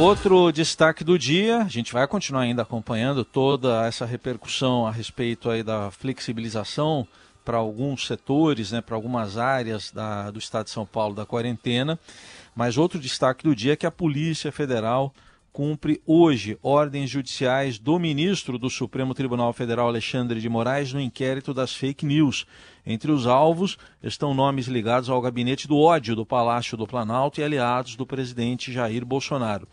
Outro 0.00 0.50
destaque 0.50 1.04
do 1.04 1.18
dia, 1.18 1.58
a 1.58 1.68
gente 1.68 1.92
vai 1.92 2.08
continuar 2.08 2.40
ainda 2.40 2.62
acompanhando 2.62 3.22
toda 3.22 3.86
essa 3.86 4.06
repercussão 4.06 4.86
a 4.86 4.90
respeito 4.90 5.50
aí 5.50 5.62
da 5.62 5.90
flexibilização 5.90 7.06
para 7.44 7.58
alguns 7.58 8.06
setores, 8.06 8.72
né, 8.72 8.80
para 8.80 8.96
algumas 8.96 9.36
áreas 9.36 9.90
da, 9.90 10.30
do 10.30 10.38
estado 10.38 10.64
de 10.64 10.70
São 10.70 10.86
Paulo 10.86 11.14
da 11.14 11.26
quarentena. 11.26 11.98
Mas 12.56 12.78
outro 12.78 12.98
destaque 12.98 13.44
do 13.44 13.54
dia 13.54 13.74
é 13.74 13.76
que 13.76 13.84
a 13.84 13.90
Polícia 13.90 14.50
Federal 14.50 15.12
cumpre 15.52 16.00
hoje 16.06 16.58
ordens 16.62 17.10
judiciais 17.10 17.78
do 17.78 17.98
ministro 17.98 18.58
do 18.58 18.70
Supremo 18.70 19.14
Tribunal 19.14 19.52
Federal, 19.52 19.88
Alexandre 19.88 20.40
de 20.40 20.48
Moraes, 20.48 20.92
no 20.92 21.00
inquérito 21.00 21.52
das 21.52 21.74
fake 21.74 22.06
news. 22.06 22.46
Entre 22.86 23.10
os 23.10 23.26
alvos 23.26 23.76
estão 24.02 24.32
nomes 24.32 24.66
ligados 24.66 25.10
ao 25.10 25.20
gabinete 25.20 25.66
do 25.66 25.78
ódio 25.78 26.14
do 26.14 26.24
Palácio 26.24 26.76
do 26.76 26.86
Planalto 26.86 27.40
e 27.40 27.44
aliados 27.44 27.96
do 27.96 28.06
presidente 28.06 28.72
Jair 28.72 29.04
Bolsonaro. 29.04 29.66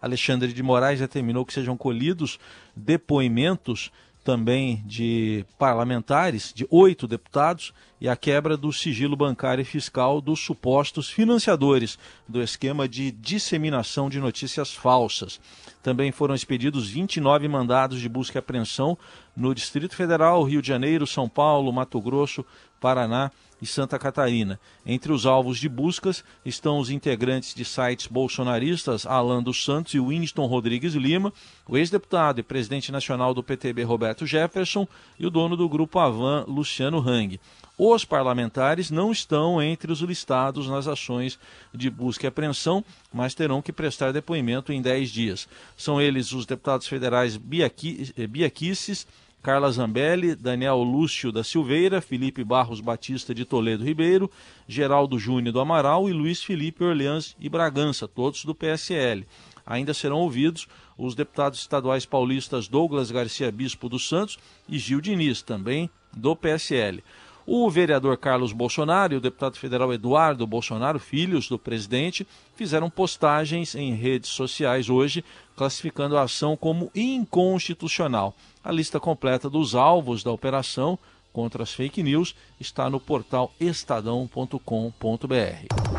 Alexandre 0.00 0.52
de 0.52 0.62
Moraes 0.62 0.98
determinou 0.98 1.44
que 1.44 1.52
sejam 1.52 1.76
colhidos 1.76 2.38
depoimentos 2.74 3.90
também 4.24 4.82
de 4.86 5.44
parlamentares, 5.58 6.52
de 6.54 6.66
oito 6.70 7.06
deputados, 7.06 7.72
e 8.00 8.08
a 8.08 8.16
quebra 8.16 8.56
do 8.56 8.72
sigilo 8.72 9.14
bancário 9.14 9.62
e 9.62 9.64
fiscal 9.64 10.20
dos 10.20 10.40
supostos 10.40 11.10
financiadores 11.10 11.98
do 12.26 12.42
esquema 12.42 12.88
de 12.88 13.10
disseminação 13.10 14.08
de 14.08 14.18
notícias 14.18 14.72
falsas. 14.72 15.38
Também 15.82 16.10
foram 16.10 16.34
expedidos 16.34 16.88
29 16.88 17.46
mandados 17.48 18.00
de 18.00 18.08
busca 18.08 18.38
e 18.38 18.40
apreensão 18.40 18.96
no 19.36 19.54
Distrito 19.54 19.94
Federal, 19.94 20.42
Rio 20.42 20.62
de 20.62 20.68
Janeiro, 20.68 21.06
São 21.06 21.28
Paulo, 21.28 21.72
Mato 21.72 22.00
Grosso, 22.00 22.44
Paraná 22.80 23.30
e 23.60 23.66
Santa 23.66 23.98
Catarina. 23.98 24.58
Entre 24.86 25.12
os 25.12 25.26
alvos 25.26 25.58
de 25.58 25.68
buscas 25.68 26.24
estão 26.44 26.78
os 26.78 26.90
integrantes 26.90 27.54
de 27.54 27.64
sites 27.64 28.06
bolsonaristas 28.06 29.04
Alan 29.04 29.42
dos 29.42 29.62
Santos 29.62 29.92
e 29.94 30.00
Winston 30.00 30.46
Rodrigues 30.46 30.94
Lima, 30.94 31.32
o 31.68 31.76
ex-deputado 31.76 32.40
e 32.40 32.42
presidente 32.42 32.90
nacional 32.90 33.34
do 33.34 33.42
PTB 33.42 33.82
Roberto 33.82 34.26
Jefferson 34.26 34.88
e 35.18 35.26
o 35.26 35.30
dono 35.30 35.56
do 35.56 35.68
grupo 35.68 35.98
Avan 35.98 36.44
Luciano 36.48 36.98
Hang. 37.06 37.38
Os 37.82 38.04
parlamentares 38.04 38.90
não 38.90 39.10
estão 39.10 39.62
entre 39.62 39.90
os 39.90 40.00
listados 40.00 40.66
nas 40.66 40.86
ações 40.86 41.38
de 41.74 41.88
busca 41.88 42.26
e 42.26 42.28
apreensão, 42.28 42.84
mas 43.12 43.34
terão 43.34 43.62
que 43.62 43.72
prestar 43.72 44.12
depoimento 44.12 44.70
em 44.70 44.82
10 44.82 45.10
dias. 45.10 45.48
São 45.78 45.98
eles 45.98 46.32
os 46.32 46.44
deputados 46.44 46.86
federais 46.86 47.38
Bia 47.38 47.70
Kicis, 47.70 49.06
Carla 49.42 49.70
Zambelli, 49.70 50.34
Daniel 50.34 50.82
Lúcio 50.82 51.32
da 51.32 51.42
Silveira, 51.42 52.02
Felipe 52.02 52.44
Barros 52.44 52.80
Batista 52.80 53.34
de 53.34 53.46
Toledo 53.46 53.82
Ribeiro, 53.82 54.30
Geraldo 54.68 55.18
Júnior 55.18 55.52
do 55.52 55.60
Amaral 55.60 56.10
e 56.10 56.12
Luiz 56.12 56.42
Felipe 56.42 56.84
Orleans 56.84 57.34
e 57.40 57.48
Bragança, 57.48 58.06
todos 58.06 58.44
do 58.44 58.54
PSL. 58.54 59.26
Ainda 59.64 59.94
serão 59.94 60.18
ouvidos 60.18 60.68
os 60.98 61.14
deputados 61.14 61.60
estaduais 61.60 62.04
paulistas 62.04 62.68
Douglas 62.68 63.10
Garcia 63.10 63.50
Bispo 63.50 63.88
dos 63.88 64.06
Santos 64.06 64.38
e 64.68 64.78
Gil 64.78 65.00
Diniz, 65.00 65.40
também 65.40 65.88
do 66.14 66.36
PSL. 66.36 67.02
O 67.46 67.68
vereador 67.70 68.16
Carlos 68.16 68.52
Bolsonaro 68.52 69.14
e 69.14 69.16
o 69.16 69.20
deputado 69.20 69.56
federal 69.56 69.92
Eduardo 69.92 70.46
Bolsonaro, 70.46 70.98
filhos 70.98 71.48
do 71.48 71.58
presidente, 71.58 72.26
fizeram 72.54 72.90
postagens 72.90 73.74
em 73.74 73.94
redes 73.94 74.30
sociais 74.30 74.88
hoje, 74.88 75.24
classificando 75.56 76.16
a 76.16 76.22
ação 76.22 76.56
como 76.56 76.90
inconstitucional. 76.94 78.34
A 78.62 78.70
lista 78.70 79.00
completa 79.00 79.48
dos 79.48 79.74
alvos 79.74 80.22
da 80.22 80.30
operação 80.30 80.98
contra 81.32 81.62
as 81.62 81.72
fake 81.72 82.02
news 82.02 82.34
está 82.58 82.90
no 82.90 83.00
portal 83.00 83.52
estadão.com.br. 83.60 84.58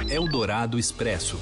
Eldorado 0.10 0.77
Expresso. 0.77 1.38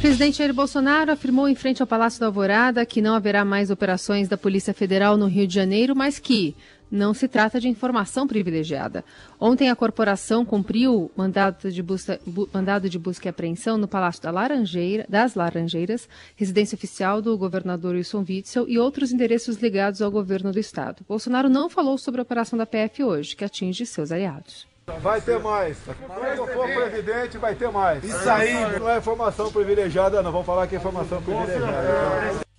Presidente 0.00 0.38
Jair 0.38 0.52
Bolsonaro 0.52 1.12
afirmou 1.12 1.48
em 1.48 1.54
frente 1.54 1.80
ao 1.80 1.86
Palácio 1.86 2.18
da 2.18 2.26
Alvorada 2.26 2.84
que 2.84 3.00
não 3.00 3.14
haverá 3.14 3.44
mais 3.44 3.70
operações 3.70 4.28
da 4.28 4.36
Polícia 4.36 4.74
Federal 4.74 5.16
no 5.16 5.26
Rio 5.26 5.46
de 5.46 5.54
Janeiro, 5.54 5.94
mas 5.94 6.18
que 6.18 6.56
não 6.92 7.14
se 7.14 7.26
trata 7.26 7.58
de 7.58 7.68
informação 7.68 8.26
privilegiada. 8.26 9.02
Ontem 9.40 9.70
a 9.70 9.74
corporação 9.74 10.44
cumpriu 10.44 11.10
mandado 11.16 11.72
de 11.72 11.82
busca, 11.82 12.20
bu, 12.26 12.46
mandado 12.52 12.88
de 12.88 12.98
busca 12.98 13.26
e 13.26 13.30
apreensão 13.30 13.78
no 13.78 13.88
Palácio 13.88 14.22
da 14.22 14.30
Laranjeira, 14.30 15.06
das 15.08 15.34
Laranjeiras, 15.34 16.06
residência 16.36 16.76
oficial 16.76 17.22
do 17.22 17.36
governador 17.38 17.94
Wilson 17.94 18.24
Witzel 18.28 18.68
e 18.68 18.78
outros 18.78 19.10
endereços 19.10 19.56
ligados 19.56 20.02
ao 20.02 20.10
governo 20.10 20.52
do 20.52 20.58
estado. 20.58 21.02
Bolsonaro 21.08 21.48
não 21.48 21.70
falou 21.70 21.96
sobre 21.96 22.20
a 22.20 22.22
operação 22.22 22.58
da 22.58 22.66
PF 22.66 23.02
hoje, 23.02 23.34
que 23.34 23.44
atinge 23.44 23.86
seus 23.86 24.12
aliados. 24.12 24.70
Vai 25.00 25.20
ter 25.20 25.38
mais. 25.38 25.78
Quando 26.06 26.24
eu 26.24 26.46
for 26.48 26.68
presidente, 26.68 27.38
vai 27.38 27.54
ter 27.54 27.70
mais. 27.70 28.04
Isso 28.04 28.28
aí 28.28 28.78
não 28.78 28.90
é 28.90 28.98
informação 28.98 29.50
privilegiada, 29.50 30.22
não. 30.22 30.32
Vamos 30.32 30.46
falar 30.46 30.66
que 30.66 30.74
é 30.74 30.78
informação 30.78 31.22
privilegiada. 31.22 32.51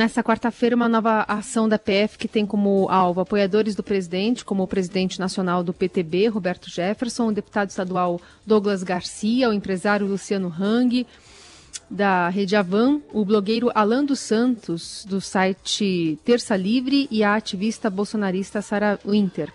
Nessa 0.00 0.24
quarta-feira, 0.24 0.74
uma 0.74 0.88
nova 0.88 1.26
ação 1.28 1.68
da 1.68 1.78
PF 1.78 2.16
que 2.16 2.26
tem 2.26 2.46
como 2.46 2.88
alvo 2.88 3.20
apoiadores 3.20 3.74
do 3.74 3.82
presidente, 3.82 4.46
como 4.46 4.62
o 4.62 4.66
presidente 4.66 5.20
nacional 5.20 5.62
do 5.62 5.74
PTB, 5.74 6.28
Roberto 6.28 6.70
Jefferson, 6.70 7.26
o 7.26 7.32
deputado 7.34 7.68
estadual 7.68 8.18
Douglas 8.46 8.82
Garcia, 8.82 9.50
o 9.50 9.52
empresário 9.52 10.06
Luciano 10.06 10.50
Hang, 10.58 11.06
da 11.90 12.30
Rede 12.30 12.56
Avan, 12.56 13.02
o 13.12 13.26
blogueiro 13.26 13.70
Alan 13.74 14.02
dos 14.02 14.20
Santos, 14.20 15.04
do 15.06 15.20
site 15.20 16.18
Terça 16.24 16.56
Livre, 16.56 17.06
e 17.10 17.22
a 17.22 17.34
ativista 17.34 17.90
bolsonarista 17.90 18.62
Sara 18.62 18.98
Winter. 19.04 19.52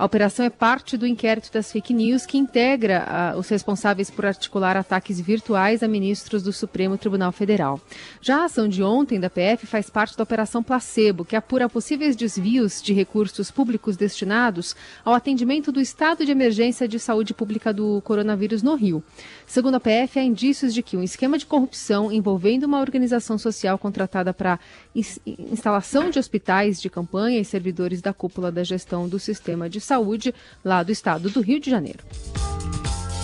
A 0.00 0.06
operação 0.06 0.46
é 0.46 0.48
parte 0.48 0.96
do 0.96 1.06
inquérito 1.06 1.52
das 1.52 1.70
fake 1.70 1.92
news 1.92 2.24
que 2.24 2.38
integra 2.38 3.34
uh, 3.34 3.38
os 3.38 3.50
responsáveis 3.50 4.10
por 4.10 4.24
articular 4.24 4.74
ataques 4.74 5.20
virtuais 5.20 5.82
a 5.82 5.88
ministros 5.88 6.42
do 6.42 6.54
Supremo 6.54 6.96
Tribunal 6.96 7.30
Federal. 7.32 7.78
Já 8.18 8.38
a 8.38 8.44
ação 8.46 8.66
de 8.66 8.82
ontem 8.82 9.20
da 9.20 9.28
PF 9.28 9.66
faz 9.66 9.90
parte 9.90 10.16
da 10.16 10.22
Operação 10.22 10.62
Placebo, 10.62 11.22
que 11.22 11.36
apura 11.36 11.68
possíveis 11.68 12.16
desvios 12.16 12.80
de 12.80 12.94
recursos 12.94 13.50
públicos 13.50 13.94
destinados 13.94 14.74
ao 15.04 15.12
atendimento 15.12 15.70
do 15.70 15.82
estado 15.82 16.24
de 16.24 16.32
emergência 16.32 16.88
de 16.88 16.98
saúde 16.98 17.34
pública 17.34 17.70
do 17.70 18.00
coronavírus 18.00 18.62
no 18.62 18.76
Rio. 18.76 19.04
Segundo 19.46 19.74
a 19.74 19.80
PF, 19.80 20.18
há 20.18 20.22
indícios 20.22 20.72
de 20.72 20.82
que 20.82 20.96
um 20.96 21.02
esquema 21.02 21.36
de 21.36 21.44
corrupção 21.44 22.10
envolvendo 22.10 22.64
uma 22.64 22.80
organização 22.80 23.36
social 23.36 23.76
contratada 23.76 24.32
para 24.32 24.58
instalação 24.94 26.08
de 26.08 26.18
hospitais 26.18 26.80
de 26.80 26.88
campanha 26.88 27.38
e 27.38 27.44
servidores 27.44 28.00
da 28.00 28.14
cúpula 28.14 28.50
da 28.50 28.64
gestão 28.64 29.06
do 29.06 29.18
sistema 29.18 29.68
de 29.68 29.89
saúde 29.90 30.32
lá 30.64 30.84
do 30.84 30.92
estado 30.92 31.28
do 31.28 31.40
Rio 31.40 31.58
de 31.58 31.68
Janeiro. 31.68 31.98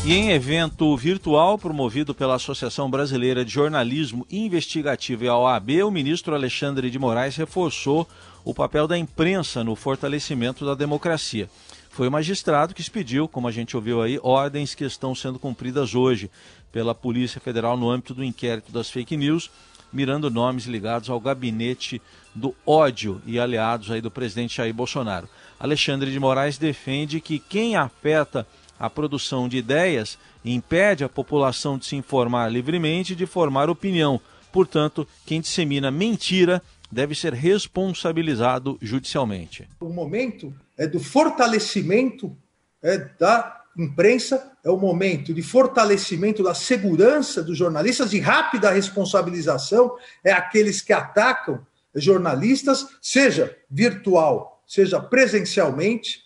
E 0.05 0.15
em 0.15 0.31
evento 0.31 0.97
virtual 0.97 1.59
promovido 1.59 2.15
pela 2.15 2.35
Associação 2.35 2.91
Brasileira 2.91 3.45
de 3.45 3.53
Jornalismo 3.53 4.27
Investigativo 4.31 5.25
e 5.25 5.29
a 5.29 5.37
OAB, 5.37 5.83
o 5.85 5.91
ministro 5.91 6.35
Alexandre 6.35 6.91
de 6.91 6.99
Moraes 6.99 7.37
reforçou 7.37 8.09
o 8.45 8.55
papel 8.55 8.87
da 8.87 8.97
imprensa 8.97 9.65
no 9.65 9.75
fortalecimento 9.75 10.65
da 10.65 10.75
democracia. 10.75 11.49
Foi 11.91 12.09
o 12.09 12.13
magistrado 12.13 12.75
que 12.75 12.81
expediu, 12.81 13.27
como 13.27 13.49
a 13.49 13.53
gente 13.53 13.77
ouviu 13.77 14.03
aí, 14.03 14.19
ordens 14.23 14.75
que 14.75 14.85
estão 14.85 15.15
sendo 15.15 15.39
cumpridas 15.39 15.95
hoje 15.95 16.31
pela 16.71 16.95
Polícia 16.95 17.41
Federal 17.41 17.77
no 17.77 17.91
âmbito 17.91 18.15
do 18.15 18.23
inquérito 18.23 18.71
das 18.71 18.91
fake 18.91 19.17
news, 19.17 19.51
mirando 19.93 20.31
nomes 20.31 20.65
ligados 20.65 21.09
ao 21.09 21.21
gabinete 21.21 22.01
do 22.35 22.55
ódio 22.67 23.21
e 23.27 23.39
aliados 23.39 23.91
aí 23.91 24.01
do 24.01 24.11
presidente 24.11 24.57
Jair 24.57 24.75
Bolsonaro. 24.75 25.29
Alexandre 25.59 26.11
de 26.11 26.21
Moraes 26.21 26.59
defende 26.59 27.21
que 27.21 27.39
quem 27.39 27.77
afeta 27.77 28.47
a 28.79 28.91
produção 28.91 29.49
de 29.49 29.57
ideias 29.57 30.19
impede 30.45 31.03
a 31.03 31.09
população 31.09 31.79
de 31.79 31.87
se 31.87 31.97
informar 31.97 32.51
livremente 32.51 33.15
e 33.15 33.17
de 33.17 33.27
formar 33.27 33.71
opinião. 33.71 34.21
Portanto, 34.53 35.07
quem 35.25 35.41
dissemina 35.41 35.91
mentira 35.91 36.63
deve 36.91 37.15
ser 37.15 37.33
responsabilizado 37.33 38.79
judicialmente. 38.81 39.69
O 39.81 39.89
momento 39.89 40.55
é 40.79 40.87
do 40.87 41.01
fortalecimento 41.01 42.37
é, 42.83 42.99
da 43.19 43.56
imprensa, 43.77 44.53
é 44.65 44.71
o 44.71 44.77
momento 44.77 45.35
de 45.35 45.43
fortalecimento 45.43 46.43
da 46.43 46.55
segurança 46.55 47.43
dos 47.43 47.59
jornalistas, 47.59 48.11
de 48.11 48.19
rápida 48.19 48.71
responsabilização, 48.71 49.97
é 50.25 50.33
aqueles 50.33 50.81
que 50.81 50.93
atacam 50.93 51.65
jornalistas, 51.95 52.87
seja 53.01 53.57
virtual, 53.71 54.63
seja 54.67 55.01
presencialmente, 55.01 56.25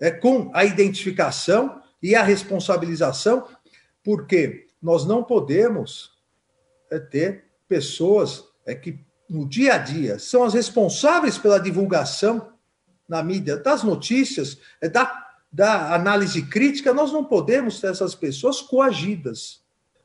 é, 0.00 0.10
com 0.10 0.50
a 0.54 0.64
identificação 0.64 1.82
e 2.02 2.14
a 2.14 2.22
responsabilização, 2.22 3.46
porque 4.04 4.68
nós 4.80 5.04
não 5.04 5.24
podemos 5.24 6.12
é, 6.90 6.98
ter 6.98 7.44
pessoas 7.66 8.44
é, 8.64 8.74
que 8.74 8.98
no 9.28 9.46
dia 9.46 9.74
a 9.74 9.78
dia 9.78 10.18
são 10.18 10.44
as 10.44 10.54
responsáveis 10.54 11.36
pela 11.36 11.58
divulgação 11.58 12.52
na 13.08 13.22
mídia 13.22 13.56
das 13.56 13.82
notícias, 13.82 14.58
é, 14.80 14.88
da, 14.88 15.27
da 15.50 15.94
análise 15.94 16.42
crítica, 16.42 16.92
nós 16.92 17.12
não 17.12 17.24
podemos 17.24 17.80
ter 17.80 17.90
essas 17.90 18.14
pessoas 18.14 18.60
coagidas, 18.60 19.62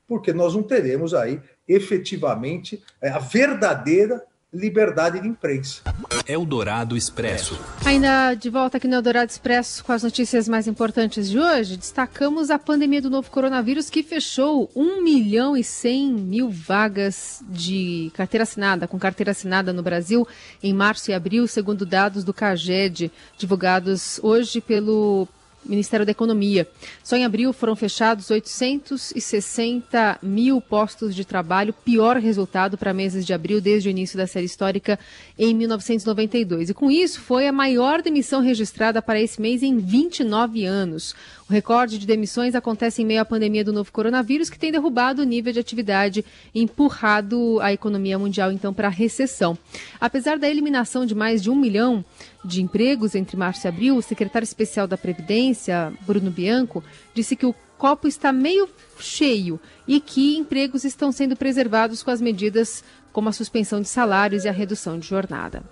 porque 0.07 0.31
nós 0.31 0.53
não 0.53 0.63
teremos 0.63 1.13
aí 1.13 1.41
efetivamente 1.67 2.83
é, 3.01 3.09
a 3.09 3.19
verdadeira 3.19 4.23
liberdade 4.53 5.19
de 5.19 5.27
imprensa. 5.27 5.81
Eldorado 6.27 6.95
Expresso. 6.95 7.59
Ainda 7.83 8.35
de 8.35 8.49
volta 8.49 8.77
aqui 8.77 8.87
no 8.87 8.95
Eldorado 8.95 9.29
Expresso 9.29 9.83
com 9.83 9.91
as 9.91 10.03
notícias 10.03 10.47
mais 10.47 10.67
importantes 10.67 11.29
de 11.29 11.39
hoje, 11.39 11.75
destacamos 11.75 12.51
a 12.51 12.59
pandemia 12.59 13.01
do 13.01 13.09
novo 13.09 13.31
coronavírus 13.31 13.89
que 13.89 14.03
fechou 14.03 14.69
1 14.75 15.01
milhão 15.03 15.57
e 15.57 15.63
100 15.63 16.13
mil 16.13 16.49
vagas 16.49 17.43
de 17.49 18.11
carteira 18.13 18.43
assinada, 18.43 18.87
com 18.87 18.99
carteira 18.99 19.31
assinada 19.31 19.73
no 19.73 19.81
Brasil 19.81 20.27
em 20.61 20.73
março 20.73 21.09
e 21.09 21.13
abril, 21.13 21.47
segundo 21.47 21.85
dados 21.85 22.23
do 22.23 22.33
CAGED, 22.33 23.11
divulgados 23.37 24.19
hoje 24.21 24.61
pelo 24.61 25.27
Ministério 25.65 26.05
da 26.05 26.11
Economia. 26.11 26.67
Só 27.03 27.15
em 27.15 27.25
abril 27.25 27.53
foram 27.53 27.75
fechados 27.75 28.29
860 28.29 30.19
mil 30.21 30.59
postos 30.59 31.15
de 31.15 31.25
trabalho, 31.25 31.73
pior 31.73 32.17
resultado 32.17 32.77
para 32.77 32.93
meses 32.93 33.25
de 33.25 33.33
abril 33.33 33.61
desde 33.61 33.89
o 33.89 33.91
início 33.91 34.17
da 34.17 34.27
série 34.27 34.45
histórica 34.45 34.99
em 35.37 35.53
1992. 35.53 36.69
E 36.69 36.73
com 36.73 36.91
isso 36.91 37.21
foi 37.21 37.47
a 37.47 37.51
maior 37.51 38.01
demissão 38.01 38.41
registrada 38.41 39.01
para 39.01 39.21
esse 39.21 39.41
mês 39.41 39.63
em 39.63 39.77
29 39.77 40.65
anos. 40.65 41.15
O 41.49 41.53
recorde 41.53 41.97
de 41.97 42.07
demissões 42.07 42.55
acontece 42.55 43.01
em 43.01 43.05
meio 43.05 43.21
à 43.21 43.25
pandemia 43.25 43.63
do 43.63 43.73
novo 43.73 43.91
coronavírus, 43.91 44.49
que 44.49 44.57
tem 44.57 44.71
derrubado 44.71 45.21
o 45.21 45.25
nível 45.25 45.51
de 45.51 45.59
atividade 45.59 46.23
e 46.53 46.61
empurrado 46.61 47.59
a 47.59 47.73
economia 47.73 48.17
mundial, 48.17 48.51
então, 48.51 48.73
para 48.73 48.87
a 48.87 48.91
recessão. 48.91 49.57
Apesar 49.99 50.39
da 50.39 50.49
eliminação 50.49 51.05
de 51.05 51.13
mais 51.13 51.43
de 51.43 51.49
um 51.49 51.55
milhão 51.55 52.03
de 52.45 52.61
empregos 52.61 53.13
entre 53.13 53.35
março 53.35 53.67
e 53.67 53.69
abril, 53.69 53.97
o 53.97 54.01
secretário 54.01 54.45
especial 54.45 54.87
da 54.87 54.97
Previdência, 54.97 55.93
Bruno 56.05 56.31
Bianco, 56.31 56.83
disse 57.13 57.35
que 57.35 57.45
o 57.45 57.55
copo 57.77 58.07
está 58.07 58.31
meio 58.31 58.69
cheio 58.97 59.59
e 59.85 59.99
que 59.99 60.37
empregos 60.37 60.85
estão 60.85 61.11
sendo 61.11 61.35
preservados 61.35 62.01
com 62.01 62.11
as 62.11 62.21
medidas 62.21 62.83
como 63.11 63.27
a 63.27 63.33
suspensão 63.33 63.81
de 63.81 63.89
salários 63.89 64.45
e 64.45 64.49
a 64.49 64.53
redução 64.53 64.97
de 64.97 65.07
jornada. 65.07 65.63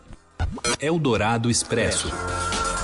Eldorado 0.80 1.50
Expresso. 1.50 2.10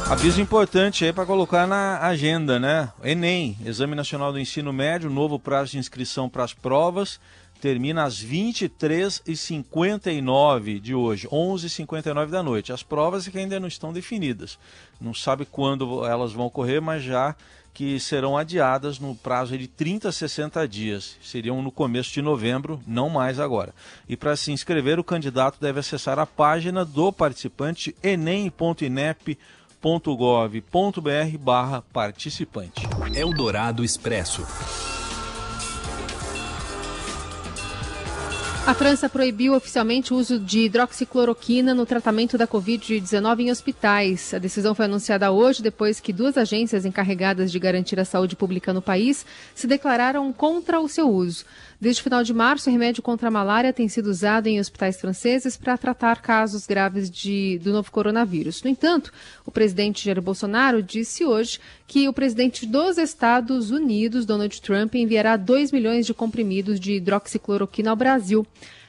Aviso 0.10 0.40
importante 0.40 1.04
aí 1.04 1.12
para 1.12 1.26
colocar 1.26 1.68
na 1.68 2.00
agenda, 2.00 2.58
né? 2.58 2.94
Enem, 3.04 3.58
Exame 3.66 3.94
Nacional 3.94 4.32
do 4.32 4.40
Ensino 4.40 4.72
Médio, 4.72 5.10
novo 5.10 5.38
prazo 5.38 5.72
de 5.72 5.80
inscrição 5.80 6.30
para 6.30 6.46
as 6.46 6.54
provas, 6.54 7.20
termina 7.60 8.06
às 8.06 8.24
23h59 8.24 10.80
de 10.80 10.96
hoje, 10.96 11.28
11h59 11.28 12.28
da 12.28 12.42
noite. 12.42 12.72
As 12.72 12.82
provas 12.82 13.28
que 13.28 13.38
ainda 13.38 13.60
não 13.60 13.68
estão 13.68 13.92
definidas. 13.92 14.58
Não 15.00 15.14
sabe 15.14 15.44
quando 15.44 16.06
elas 16.06 16.32
vão 16.32 16.46
ocorrer, 16.46 16.82
mas 16.82 17.04
já 17.04 17.36
que 17.74 18.00
serão 18.00 18.38
adiadas 18.38 19.00
no 19.00 19.14
prazo 19.14 19.58
de 19.58 19.68
30 19.68 20.08
a 20.08 20.12
60 20.14 20.66
dias. 20.70 21.18
Seriam 21.22 21.62
no 21.62 21.72
começo 21.72 22.14
de 22.14 22.22
novembro, 22.22 22.82
não 22.88 23.10
mais 23.10 23.42
agora. 23.42 23.76
E 24.08 24.16
para 24.16 24.38
se 24.38 24.54
inscrever, 24.54 25.00
o 25.00 25.04
candidato 25.04 25.60
deve 25.60 25.82
acessar 25.82 26.18
a 26.18 26.26
página 26.26 26.86
do 26.86 27.12
participante 27.12 27.94
enem.inep.com 28.02 29.58
www.gov.br 29.82 31.38
barra 31.40 31.84
participante. 31.92 32.82
Eldorado 33.14 33.84
Expresso. 33.84 34.97
A 38.68 38.74
França 38.74 39.08
proibiu 39.08 39.54
oficialmente 39.54 40.14
o 40.14 40.18
uso 40.18 40.38
de 40.38 40.66
hidroxicloroquina 40.66 41.74
no 41.74 41.86
tratamento 41.86 42.38
da 42.38 42.46
Covid-19 42.46 43.40
em 43.40 43.50
hospitais. 43.50 44.34
A 44.34 44.40
decisão 44.40 44.76
foi 44.76 44.84
anunciada 44.84 45.32
hoje, 45.32 45.64
depois 45.64 46.02
que 46.02 46.12
duas 46.12 46.38
agências 46.38 46.84
encarregadas 46.86 47.50
de 47.50 47.60
garantir 47.60 47.98
a 47.98 48.04
saúde 48.04 48.36
pública 48.36 48.74
no 48.74 48.82
país 48.82 49.26
se 49.56 49.68
declararam 49.68 50.34
contra 50.34 50.82
o 50.82 50.90
seu 50.90 51.10
uso. 51.10 51.46
Desde 51.80 52.02
o 52.02 52.04
final 52.04 52.24
de 52.24 52.34
março, 52.34 52.70
o 52.70 52.74
remédio 52.74 53.02
contra 53.02 53.30
a 53.30 53.32
malária 53.32 53.72
tem 53.72 53.88
sido 53.88 54.08
usado 54.08 54.48
em 54.48 54.60
hospitais 54.60 55.00
franceses 55.00 55.56
para 55.56 55.78
tratar 55.78 56.22
casos 56.22 56.66
graves 56.66 57.10
de, 57.10 57.62
do 57.64 57.72
novo 57.72 57.90
coronavírus. 57.90 58.62
No 58.64 58.70
entanto, 58.70 59.14
o 59.46 59.52
presidente 59.52 60.04
Jair 60.04 60.22
Bolsonaro 60.22 60.84
disse 60.84 61.24
hoje 61.24 61.60
que 61.88 62.10
o 62.10 62.14
presidente 62.14 62.66
dos 62.66 62.98
Estados 62.98 63.72
Unidos, 63.72 64.26
Donald 64.26 64.60
Trump, 64.60 64.96
enviará 64.96 65.38
2 65.38 65.72
milhões 65.72 66.06
de 66.06 66.14
comprimidos 66.14 66.80
de 66.80 66.94
hidroxicloroquina 66.94 67.92
ao 67.92 67.96
Brasil. 67.96 68.46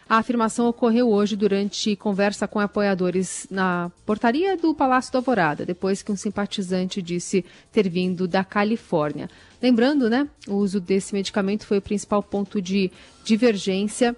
A 0.09 0.17
afirmação 0.17 0.67
ocorreu 0.67 1.11
hoje 1.11 1.37
durante 1.37 1.95
conversa 1.95 2.49
com 2.49 2.59
apoiadores 2.59 3.47
na 3.51 3.91
portaria 4.07 4.57
do 4.57 4.75
Palácio 4.75 5.13
do 5.13 5.19
Alvorada, 5.19 5.67
depois 5.67 6.03
que 6.03 6.11
um 6.11 6.17
simpatizante 6.17 7.03
disse 7.03 7.45
ter 7.71 7.91
vindo 7.91 8.27
da 8.27 8.43
Califórnia. 8.43 9.29
Lembrando, 9.61 10.09
né, 10.09 10.27
o 10.47 10.55
uso 10.55 10.81
desse 10.81 11.13
medicamento 11.13 11.67
foi 11.67 11.77
o 11.77 11.83
principal 11.83 12.23
ponto 12.23 12.63
de 12.63 12.91
divergência 13.23 14.17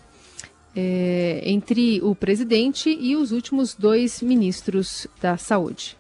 é, 0.77 1.41
entre 1.45 2.01
o 2.03 2.15
presidente 2.15 2.89
e 2.89 3.17
os 3.17 3.33
últimos 3.33 3.75
dois 3.75 4.23
ministros 4.23 5.09
da 5.21 5.37
Saúde. 5.37 5.97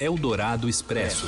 Eldorado 0.00 0.66
Expresso. 0.66 1.26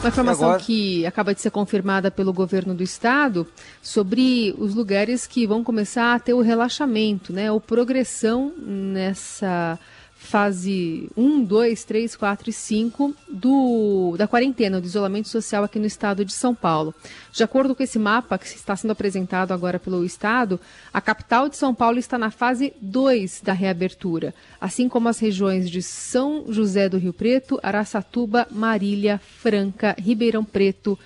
Uma 0.00 0.08
informação 0.08 0.46
agora... 0.46 0.62
que 0.62 1.04
acaba 1.04 1.34
de 1.34 1.42
ser 1.42 1.50
confirmada 1.50 2.10
pelo 2.10 2.32
governo 2.32 2.74
do 2.74 2.82
estado 2.82 3.46
sobre 3.82 4.54
os 4.58 4.74
lugares 4.74 5.26
que 5.26 5.46
vão 5.46 5.62
começar 5.62 6.14
a 6.14 6.18
ter 6.18 6.32
o 6.32 6.40
relaxamento, 6.40 7.32
né, 7.32 7.52
ou 7.52 7.60
progressão 7.60 8.52
nessa 8.58 9.78
fase 10.20 11.10
1, 11.16 11.42
2, 11.42 11.82
3, 11.84 12.14
4 12.14 12.50
e 12.50 12.52
5 12.52 13.16
do, 13.26 14.14
da 14.18 14.28
quarentena, 14.28 14.78
do 14.78 14.86
isolamento 14.86 15.28
social 15.28 15.64
aqui 15.64 15.78
no 15.78 15.86
estado 15.86 16.24
de 16.26 16.32
São 16.32 16.54
Paulo. 16.54 16.94
De 17.32 17.42
acordo 17.42 17.74
com 17.74 17.82
esse 17.82 17.98
mapa 17.98 18.38
que 18.38 18.46
está 18.46 18.76
sendo 18.76 18.90
apresentado 18.90 19.52
agora 19.52 19.78
pelo 19.78 20.04
estado, 20.04 20.60
a 20.92 21.00
capital 21.00 21.48
de 21.48 21.56
São 21.56 21.74
Paulo 21.74 21.98
está 21.98 22.18
na 22.18 22.30
fase 22.30 22.74
2 22.82 23.40
da 23.40 23.54
reabertura, 23.54 24.34
assim 24.60 24.90
como 24.90 25.08
as 25.08 25.18
regiões 25.18 25.70
de 25.70 25.82
São 25.82 26.44
José 26.52 26.86
do 26.88 26.98
Rio 26.98 27.14
Preto, 27.14 27.58
Araçatuba, 27.62 28.46
Marília, 28.50 29.18
Franca, 29.38 29.96
Ribeirão 29.98 30.44
Preto, 30.44 30.98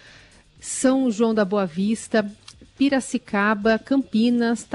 São 0.60 1.08
João 1.08 1.32
da 1.32 1.44
Boa 1.44 1.64
Vista, 1.64 2.28
Piracicaba, 2.76 3.78
Campinas, 3.78 4.66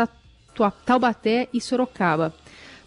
Taubaté 0.85 1.49
e 1.53 1.59
Sorocaba. 1.59 2.33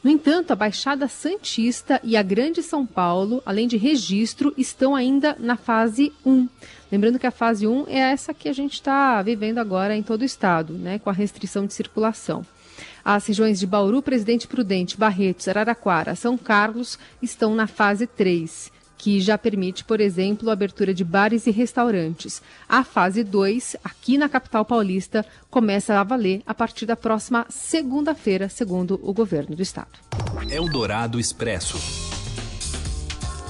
No 0.02 0.10
entanto, 0.10 0.50
a 0.50 0.56
Baixada 0.56 1.06
Santista 1.06 2.00
e 2.02 2.16
a 2.16 2.22
Grande 2.24 2.60
São 2.60 2.84
Paulo, 2.84 3.40
além 3.46 3.68
de 3.68 3.76
registro, 3.76 4.52
estão 4.58 4.96
ainda 4.96 5.36
na 5.38 5.56
fase 5.56 6.12
1. 6.26 6.48
Lembrando 6.90 7.20
que 7.20 7.26
a 7.26 7.30
fase 7.30 7.68
1 7.68 7.84
é 7.86 7.98
essa 7.98 8.34
que 8.34 8.48
a 8.48 8.52
gente 8.52 8.74
está 8.74 9.22
vivendo 9.22 9.58
agora 9.58 9.96
em 9.96 10.02
todo 10.02 10.22
o 10.22 10.24
estado, 10.24 10.72
né, 10.72 10.98
com 10.98 11.08
a 11.08 11.12
restrição 11.12 11.66
de 11.66 11.72
circulação. 11.72 12.44
As 13.04 13.26
regiões 13.26 13.60
de 13.60 13.66
Bauru, 13.66 14.02
Presidente 14.02 14.48
Prudente, 14.48 14.98
Barretos, 14.98 15.46
Araraquara, 15.46 16.16
São 16.16 16.36
Carlos 16.36 16.98
estão 17.20 17.54
na 17.54 17.68
fase 17.68 18.04
3 18.04 18.71
que 19.02 19.20
já 19.20 19.36
permite, 19.36 19.82
por 19.82 20.00
exemplo, 20.00 20.48
a 20.48 20.52
abertura 20.52 20.94
de 20.94 21.02
bares 21.02 21.48
e 21.48 21.50
restaurantes. 21.50 22.40
A 22.68 22.84
fase 22.84 23.24
2, 23.24 23.74
aqui 23.82 24.16
na 24.16 24.28
capital 24.28 24.64
paulista, 24.64 25.26
começa 25.50 25.98
a 25.98 26.04
valer 26.04 26.40
a 26.46 26.54
partir 26.54 26.86
da 26.86 26.94
próxima 26.94 27.44
segunda-feira, 27.48 28.48
segundo 28.48 29.00
o 29.02 29.12
governo 29.12 29.56
do 29.56 29.62
estado. 29.62 29.88
Eldorado 30.48 31.18
Expresso. 31.18 31.78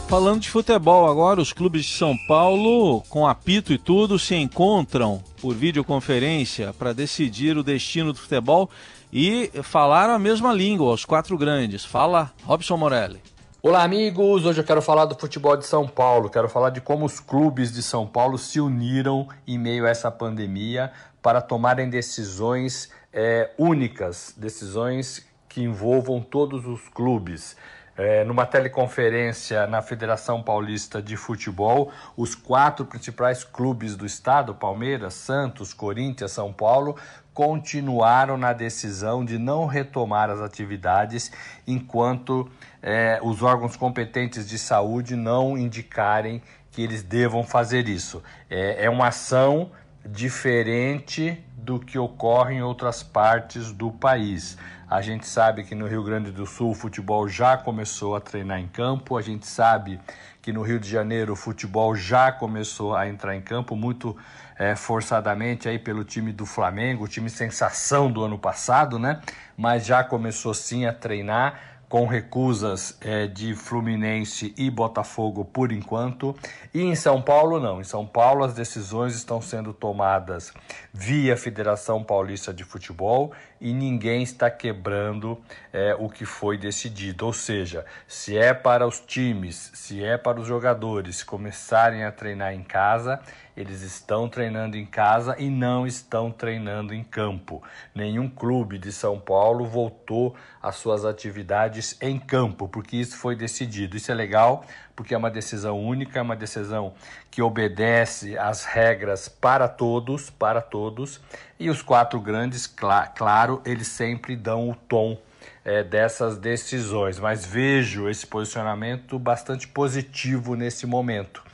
Falando 0.09 0.41
de 0.41 0.49
futebol 0.49 1.07
agora, 1.07 1.39
os 1.39 1.53
clubes 1.53 1.85
de 1.85 1.93
São 1.99 2.17
Paulo, 2.27 3.03
com 3.11 3.27
apito 3.27 3.75
e 3.75 3.79
tudo, 3.79 4.19
se 4.19 4.35
encontram 4.35 5.23
por 5.39 5.55
videoconferência 5.55 6.73
para 6.73 6.95
decidir 6.95 7.59
o 7.59 7.63
destino 7.63 8.15
do 8.15 8.19
futebol 8.19 8.71
e 9.13 9.51
falaram 9.63 10.15
a 10.15 10.19
mesma 10.19 10.51
língua, 10.51 10.95
os 10.95 11.05
quatro 11.05 11.37
grandes. 11.37 11.85
Fala, 11.85 12.33
Robson 12.43 12.79
Morelli. 12.79 13.21
Olá, 13.65 13.85
amigos! 13.85 14.45
Hoje 14.45 14.61
eu 14.61 14.65
quero 14.65 14.83
falar 14.83 15.05
do 15.05 15.15
futebol 15.15 15.57
de 15.57 15.65
São 15.65 15.87
Paulo. 15.87 16.29
Quero 16.29 16.49
falar 16.49 16.71
de 16.71 16.81
como 16.81 17.07
os 17.07 17.21
clubes 17.21 17.73
de 17.73 17.81
São 17.81 18.09
Paulo 18.09 18.37
se 18.37 18.61
uniram 18.61 19.29
em 19.47 19.57
meio 19.57 19.87
a 19.87 19.89
essa 19.89 20.11
pandemia 20.11 20.91
para 21.23 21.41
tomarem 21.41 21.89
decisões 21.89 22.91
é, 23.13 23.53
únicas, 23.57 24.35
decisões 24.37 25.25
que 25.49 25.63
envolvam 25.63 26.21
todos 26.21 26.67
os 26.67 26.89
clubes. 26.89 27.57
É, 27.97 28.25
numa 28.25 28.47
teleconferência 28.47 29.67
na 29.67 29.83
Federação 29.83 30.43
Paulista 30.43 31.03
de 31.03 31.15
Futebol, 31.15 31.93
os 32.17 32.35
quatro 32.35 32.87
principais 32.87 33.45
clubes 33.45 33.97
do 33.97 34.07
estado, 34.07 34.55
Palmeiras, 34.55 35.13
Santos, 35.13 35.75
Corinthians, 35.75 36.33
São 36.33 36.53
Paulo, 36.53 36.97
continuaram 37.35 38.37
na 38.37 38.53
decisão 38.53 39.25
de 39.25 39.39
não 39.39 39.67
retomar 39.67 40.31
as 40.31 40.41
atividades 40.41 41.31
enquanto 41.67 42.51
é, 42.83 43.19
os 43.23 43.43
órgãos 43.43 43.77
competentes 43.77 44.49
de 44.49 44.59
saúde 44.59 45.15
não 45.15 45.57
indicarem 45.57 46.43
que 46.71 46.83
eles 46.83 47.03
devam 47.03 47.45
fazer 47.45 47.89
isso. 47.89 48.23
É, 48.49 48.87
é 48.87 48.91
uma 48.91 49.09
ação 49.09 49.71
diferente 50.05 51.43
do 51.57 51.79
que 51.79 51.99
ocorre 51.99 52.57
em 52.57 52.63
outras 52.63 53.03
partes 53.03 53.71
do 53.71 53.91
país. 53.93 54.59
A 54.93 55.01
gente 55.01 55.27
sabe 55.27 55.65
que 55.65 55.75
no 55.75 55.87
Rio 55.87 56.05
Grande 56.05 56.31
do 56.31 56.45
Sul 56.45 56.73
o 56.73 56.75
futebol 56.75 57.27
já 57.27 57.57
começou 57.57 58.15
a 58.15 58.21
treinar 58.21 58.61
em 58.61 58.69
campo, 58.69 59.17
a 59.17 59.23
gente 59.23 59.47
sabe 59.47 59.99
que 60.43 60.53
no 60.53 60.61
Rio 60.61 60.79
de 60.79 60.87
Janeiro 60.87 61.33
o 61.33 61.37
futebol 61.37 61.97
já 61.97 62.31
começou 62.31 62.95
a 62.95 63.09
entrar 63.09 63.35
em 63.35 63.41
campo, 63.41 63.75
muito 63.75 64.15
é, 64.59 64.77
forçadamente 64.77 65.67
aí 65.67 65.79
pelo 65.79 66.05
time 66.05 66.31
do 66.31 66.45
Flamengo, 66.45 67.05
o 67.05 67.09
time 67.09 67.31
sensação 67.31 68.13
do 68.13 68.23
ano 68.23 68.39
passado, 68.39 68.99
né? 68.99 69.23
Mas 69.57 69.87
já 69.87 70.05
começou 70.05 70.53
sim 70.53 70.85
a 70.85 70.93
treinar 70.93 71.72
com 71.93 72.07
recusas 72.07 72.97
é, 73.03 73.27
de 73.27 73.55
Fluminense 73.55 74.55
e 74.57 74.71
Botafogo 74.71 75.45
por 75.45 75.71
enquanto. 75.71 76.35
E 76.73 76.81
em 76.81 76.95
São 76.95 77.21
Paulo, 77.21 77.61
não. 77.61 77.83
Em 77.83 77.85
São 77.85 78.07
Paulo, 78.07 78.45
as 78.45 78.55
decisões 78.55 79.15
estão 79.15 79.43
sendo 79.43 79.75
tomadas 79.75 80.55
via 80.91 81.37
Federação 81.37 82.03
Paulista 82.03 82.51
de 82.51 82.65
Futebol 82.65 83.33
e 83.61 83.75
ninguém 83.75 84.23
está 84.23 84.51
quebrando 84.51 85.39
é, 85.71 85.95
o 85.99 86.09
que 86.09 86.25
foi 86.25 86.57
decidido. 86.57 87.27
Ou 87.27 87.33
seja, 87.35 87.85
se 88.09 88.39
é 88.39 88.55
para 88.55 88.87
os 88.87 88.99
times, 88.99 89.71
se 89.75 90.03
é 90.03 90.17
para 90.17 90.41
os 90.41 90.47
jogadores 90.47 91.23
começarem 91.23 92.05
a 92.05 92.11
treinar 92.11 92.55
em 92.55 92.63
casa, 92.63 93.21
eles 93.57 93.83
estão 93.83 94.29
treinando 94.29 94.77
em 94.77 94.87
casa 94.87 95.37
e 95.39 95.51
não 95.51 95.87
estão 95.87 96.31
treinando 96.31 96.95
em 96.95 97.05
campo. 97.05 97.63
Nenhum 97.95 98.29
clube 98.29 98.79
de 98.79 98.91
São 98.91 99.19
Paulo 99.19 99.67
voltou 99.67 100.35
às 100.63 100.77
suas 100.77 101.05
atividades 101.05 101.97
em 102.01 102.19
campo, 102.19 102.69
porque 102.69 102.97
isso 102.97 103.17
foi 103.17 103.37
decidido. 103.37 103.97
Isso 103.97 104.11
é 104.11 104.15
legal, 104.15 104.65
porque 104.97 105.15
é 105.15 105.19
uma 105.19 105.31
decisão 105.31 105.79
única, 105.79 106.19
é 106.19 106.23
uma 106.23 106.37
decisão 106.37 106.95
que 107.31 107.43
obedece 107.43 108.39
às 108.39 108.65
regras 108.65 109.29
para 109.29 109.69
todos, 109.69 110.31
para 110.31 110.61
todos. 110.61 111.21
E 111.59 111.69
os 111.69 111.83
quatro 111.83 112.21
grandes, 112.21 112.67
claro, 112.67 113.61
eles 113.65 113.89
sempre 113.89 114.35
dão 114.35 114.71
o 114.71 114.75
tom 114.75 115.19
é, 115.65 115.83
dessas 115.83 116.39
decisões, 116.39 117.19
mas 117.19 117.45
vejo 117.45 118.09
esse 118.09 118.27
posicionamento 118.27 119.19
bastante 119.19 119.69
positivo 119.69 120.55
nesse 120.55 120.87
momento. 120.87 121.45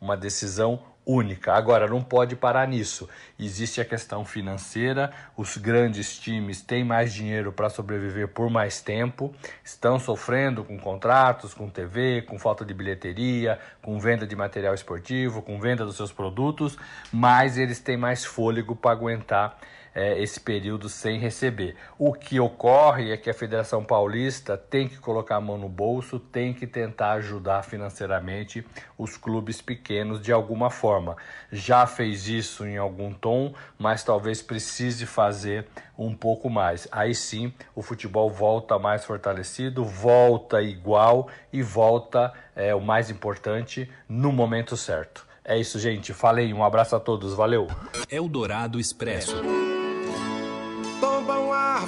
Uma 0.00 0.16
decisão 0.16 0.82
única. 1.06 1.52
Agora, 1.52 1.86
não 1.86 2.02
pode 2.02 2.36
parar 2.36 2.66
nisso. 2.66 3.08
Existe 3.38 3.80
a 3.80 3.84
questão 3.84 4.24
financeira, 4.24 5.10
os 5.36 5.56
grandes 5.56 6.18
times 6.18 6.62
têm 6.62 6.84
mais 6.84 7.12
dinheiro 7.12 7.52
para 7.52 7.68
sobreviver 7.68 8.28
por 8.28 8.48
mais 8.50 8.80
tempo, 8.80 9.34
estão 9.62 9.98
sofrendo 9.98 10.64
com 10.64 10.78
contratos, 10.78 11.52
com 11.52 11.68
TV, 11.68 12.22
com 12.22 12.38
falta 12.38 12.64
de 12.64 12.72
bilheteria, 12.72 13.58
com 13.82 13.98
venda 13.98 14.26
de 14.26 14.34
material 14.34 14.74
esportivo, 14.74 15.42
com 15.42 15.60
venda 15.60 15.84
dos 15.84 15.96
seus 15.96 16.12
produtos, 16.12 16.76
mas 17.12 17.58
eles 17.58 17.80
têm 17.80 17.96
mais 17.96 18.24
fôlego 18.24 18.74
para 18.74 18.92
aguentar 18.92 19.58
é, 19.94 20.20
esse 20.20 20.40
período 20.40 20.88
sem 20.88 21.18
receber. 21.18 21.76
O 21.98 22.12
que 22.12 22.40
ocorre 22.40 23.12
é 23.12 23.16
que 23.16 23.30
a 23.30 23.34
Federação 23.34 23.84
Paulista 23.84 24.56
tem 24.56 24.88
que 24.88 24.98
colocar 24.98 25.36
a 25.36 25.40
mão 25.40 25.56
no 25.56 25.68
bolso, 25.68 26.18
tem 26.18 26.52
que 26.52 26.66
tentar 26.66 27.12
ajudar 27.12 27.62
financeiramente 27.62 28.66
os 28.98 29.16
clubes 29.16 29.62
pequenos 29.62 30.20
de 30.20 30.32
alguma 30.32 30.70
forma. 30.70 31.16
Já 31.52 31.86
fez 31.86 32.26
isso 32.26 32.66
em 32.66 32.76
algum 32.76 33.12
tom, 33.12 33.54
mas 33.78 34.02
talvez 34.02 34.42
precise 34.42 35.06
fazer 35.06 35.66
um 35.96 36.14
pouco 36.14 36.50
mais. 36.50 36.88
Aí 36.90 37.14
sim 37.14 37.52
o 37.74 37.82
futebol 37.82 38.28
volta 38.30 38.78
mais 38.78 39.04
fortalecido, 39.04 39.84
volta 39.84 40.60
igual 40.60 41.28
e 41.52 41.62
volta, 41.62 42.32
é, 42.56 42.74
o 42.74 42.80
mais 42.80 43.10
importante, 43.10 43.88
no 44.08 44.32
momento 44.32 44.76
certo. 44.76 45.24
É 45.44 45.58
isso, 45.58 45.78
gente. 45.78 46.14
Falei. 46.14 46.54
Um 46.54 46.64
abraço 46.64 46.96
a 46.96 47.00
todos. 47.00 47.34
Valeu. 47.34 47.68
Eldorado 48.10 48.80
Expresso 48.80 49.63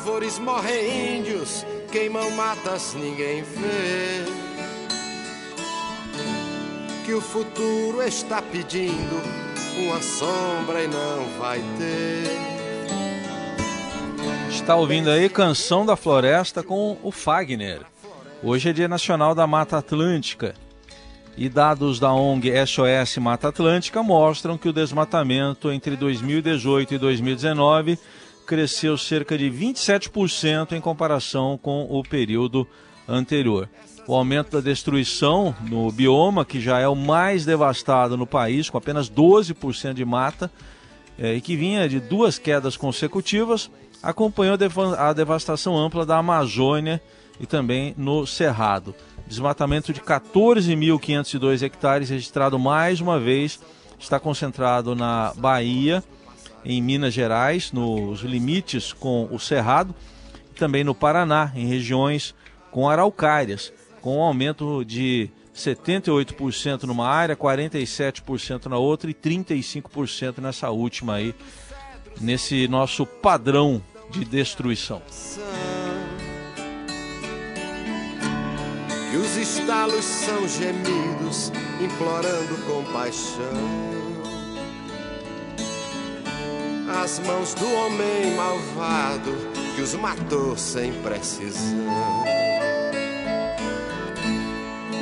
árvores, 0.07 0.38
morrem 0.38 1.19
índios, 1.19 1.66
queimam 1.90 2.31
matas, 2.31 2.95
ninguém 2.95 3.42
vê. 3.42 4.25
Que 7.05 7.12
o 7.12 7.21
futuro 7.21 8.01
está 8.03 8.40
pedindo 8.40 9.21
uma 9.77 10.01
sombra 10.01 10.85
e 10.85 10.87
não 10.87 11.25
vai 11.40 11.59
ter. 11.77 12.31
Está 14.49 14.77
ouvindo 14.77 15.11
aí 15.11 15.29
Canção 15.29 15.85
da 15.85 15.97
Floresta 15.97 16.62
com 16.62 16.97
o 17.03 17.11
Fagner. 17.11 17.81
Hoje 18.45 18.71
é 18.71 18.73
Dia 18.73 18.87
Nacional 18.87 19.35
da 19.35 19.45
Mata 19.45 19.79
Atlântica. 19.79 20.55
E 21.37 21.49
dados 21.49 21.99
da 21.99 22.12
ONG 22.12 22.51
SOS 22.64 23.19
Mata 23.19 23.49
Atlântica 23.49 24.05
mostram 24.05 24.57
que 24.57 24.69
o 24.69 24.73
desmatamento 24.73 25.71
entre 25.73 25.97
2018 25.97 26.95
e 26.95 26.99
2019 26.99 27.99
cresceu 28.47 28.97
cerca 28.97 29.37
de 29.37 29.51
27% 29.51 30.73
em 30.73 30.81
comparação 30.81 31.59
com 31.61 31.83
o 31.91 32.03
período 32.03 32.67
anterior. 33.09 33.69
O 34.07 34.15
aumento 34.15 34.53
da 34.53 34.61
destruição 34.61 35.55
no 35.69 35.91
bioma, 35.91 36.45
que 36.45 36.61
já 36.61 36.79
é 36.79 36.87
o 36.87 36.95
mais 36.95 37.45
devastado 37.45 38.17
no 38.17 38.27
país, 38.27 38.71
com 38.71 38.79
apenas 38.79 39.11
12% 39.11 39.95
de 39.95 40.05
mata, 40.05 40.51
é, 41.19 41.35
e 41.35 41.41
que 41.41 41.57
vinha 41.57 41.89
de 41.89 41.99
duas 41.99 42.39
quedas 42.39 42.77
consecutivas, 42.77 43.69
acompanhou 44.03 44.57
a 44.97 45.13
devastação 45.13 45.77
ampla 45.77 46.07
da 46.07 46.19
Amazônia 46.19 47.03
e 47.41 47.47
também 47.47 47.95
no 47.99 48.27
Cerrado. 48.27 48.95
Desmatamento 49.27 49.93
de 49.93 50.01
14.502 50.01 51.63
hectares 51.63 52.11
registrado 52.11 52.59
mais 52.59 53.01
uma 53.01 53.19
vez, 53.19 53.59
está 53.99 54.21
concentrado 54.21 54.95
na 54.95 55.33
Bahia 55.37 56.03
em 56.67 56.83
Minas 56.83 57.15
Gerais, 57.15 57.71
nos 57.71 58.21
limites 58.23 58.93
com 58.93 59.29
o 59.31 59.39
Cerrado, 59.39 59.95
e 60.51 60.59
também 60.59 60.83
no 60.83 60.95
Paraná, 60.95 61.53
em 61.55 61.67
regiões 61.67 62.35
com 62.73 62.91
araucárias, 62.91 63.73
com 64.01 64.19
um 64.19 64.23
aumento 64.23 64.85
de 64.85 65.31
78% 65.55 66.83
numa 66.83 67.09
área, 67.09 67.37
47% 67.37 68.67
na 68.67 68.77
outra 68.77 69.09
e 69.09 69.15
35% 69.15 70.39
nessa 70.39 70.69
última 70.71 71.15
aí, 71.15 71.35
nesse 72.21 72.67
nosso 72.67 73.07
padrão 73.07 73.81
de 74.11 74.25
destruição. 74.25 75.01
E 79.13 79.17
os 79.17 79.37
estalos 79.37 80.05
são 80.05 80.49
gemidos, 80.49 81.53
implorando 81.81 82.57
compaixão. 82.67 84.06
As 87.07 87.21
mãos 87.21 87.55
do 87.55 87.73
homem 87.73 88.35
malvado 88.35 89.31
que 89.77 89.81
os 89.81 89.95
matou 89.95 90.57
sem 90.57 90.92
precisão. 91.03 92.25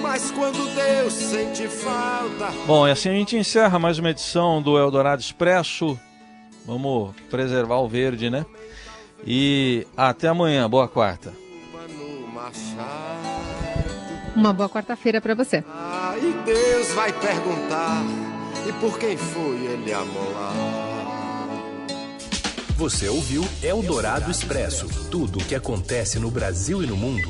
Mas 0.02 0.30
quando 0.30 0.68
Deus 0.74 1.14
sente 1.14 1.66
falta. 1.66 2.52
Bom, 2.66 2.86
e 2.86 2.90
assim 2.90 3.08
a 3.08 3.12
gente 3.12 3.38
encerra 3.38 3.78
mais 3.78 3.98
uma 3.98 4.10
edição 4.10 4.60
do 4.60 4.78
Eldorado 4.78 5.22
Expresso. 5.22 5.98
Vamos 6.66 7.14
preservar 7.30 7.78
o 7.78 7.88
verde, 7.88 8.28
né? 8.28 8.44
E 9.26 9.86
até 9.96 10.28
amanhã. 10.28 10.68
Boa 10.68 10.86
quarta. 10.86 11.32
Uma 14.36 14.52
boa 14.52 14.68
quarta-feira 14.68 15.22
para 15.22 15.34
você. 15.34 15.64
Ah, 15.66 16.14
e 16.18 16.34
Deus 16.44 16.92
vai 16.92 17.10
perguntar: 17.14 18.02
e 18.68 18.72
por 18.74 18.98
quem 18.98 19.16
foi 19.16 19.56
ele 19.64 19.90
amolar? 19.90 20.73
Você 22.76 23.08
ouviu 23.08 23.44
Eldorado 23.62 24.32
Expresso 24.32 24.88
tudo 25.08 25.38
o 25.38 25.44
que 25.44 25.54
acontece 25.54 26.18
no 26.18 26.28
Brasil 26.28 26.82
e 26.82 26.86
no 26.86 26.96
mundo 26.96 27.28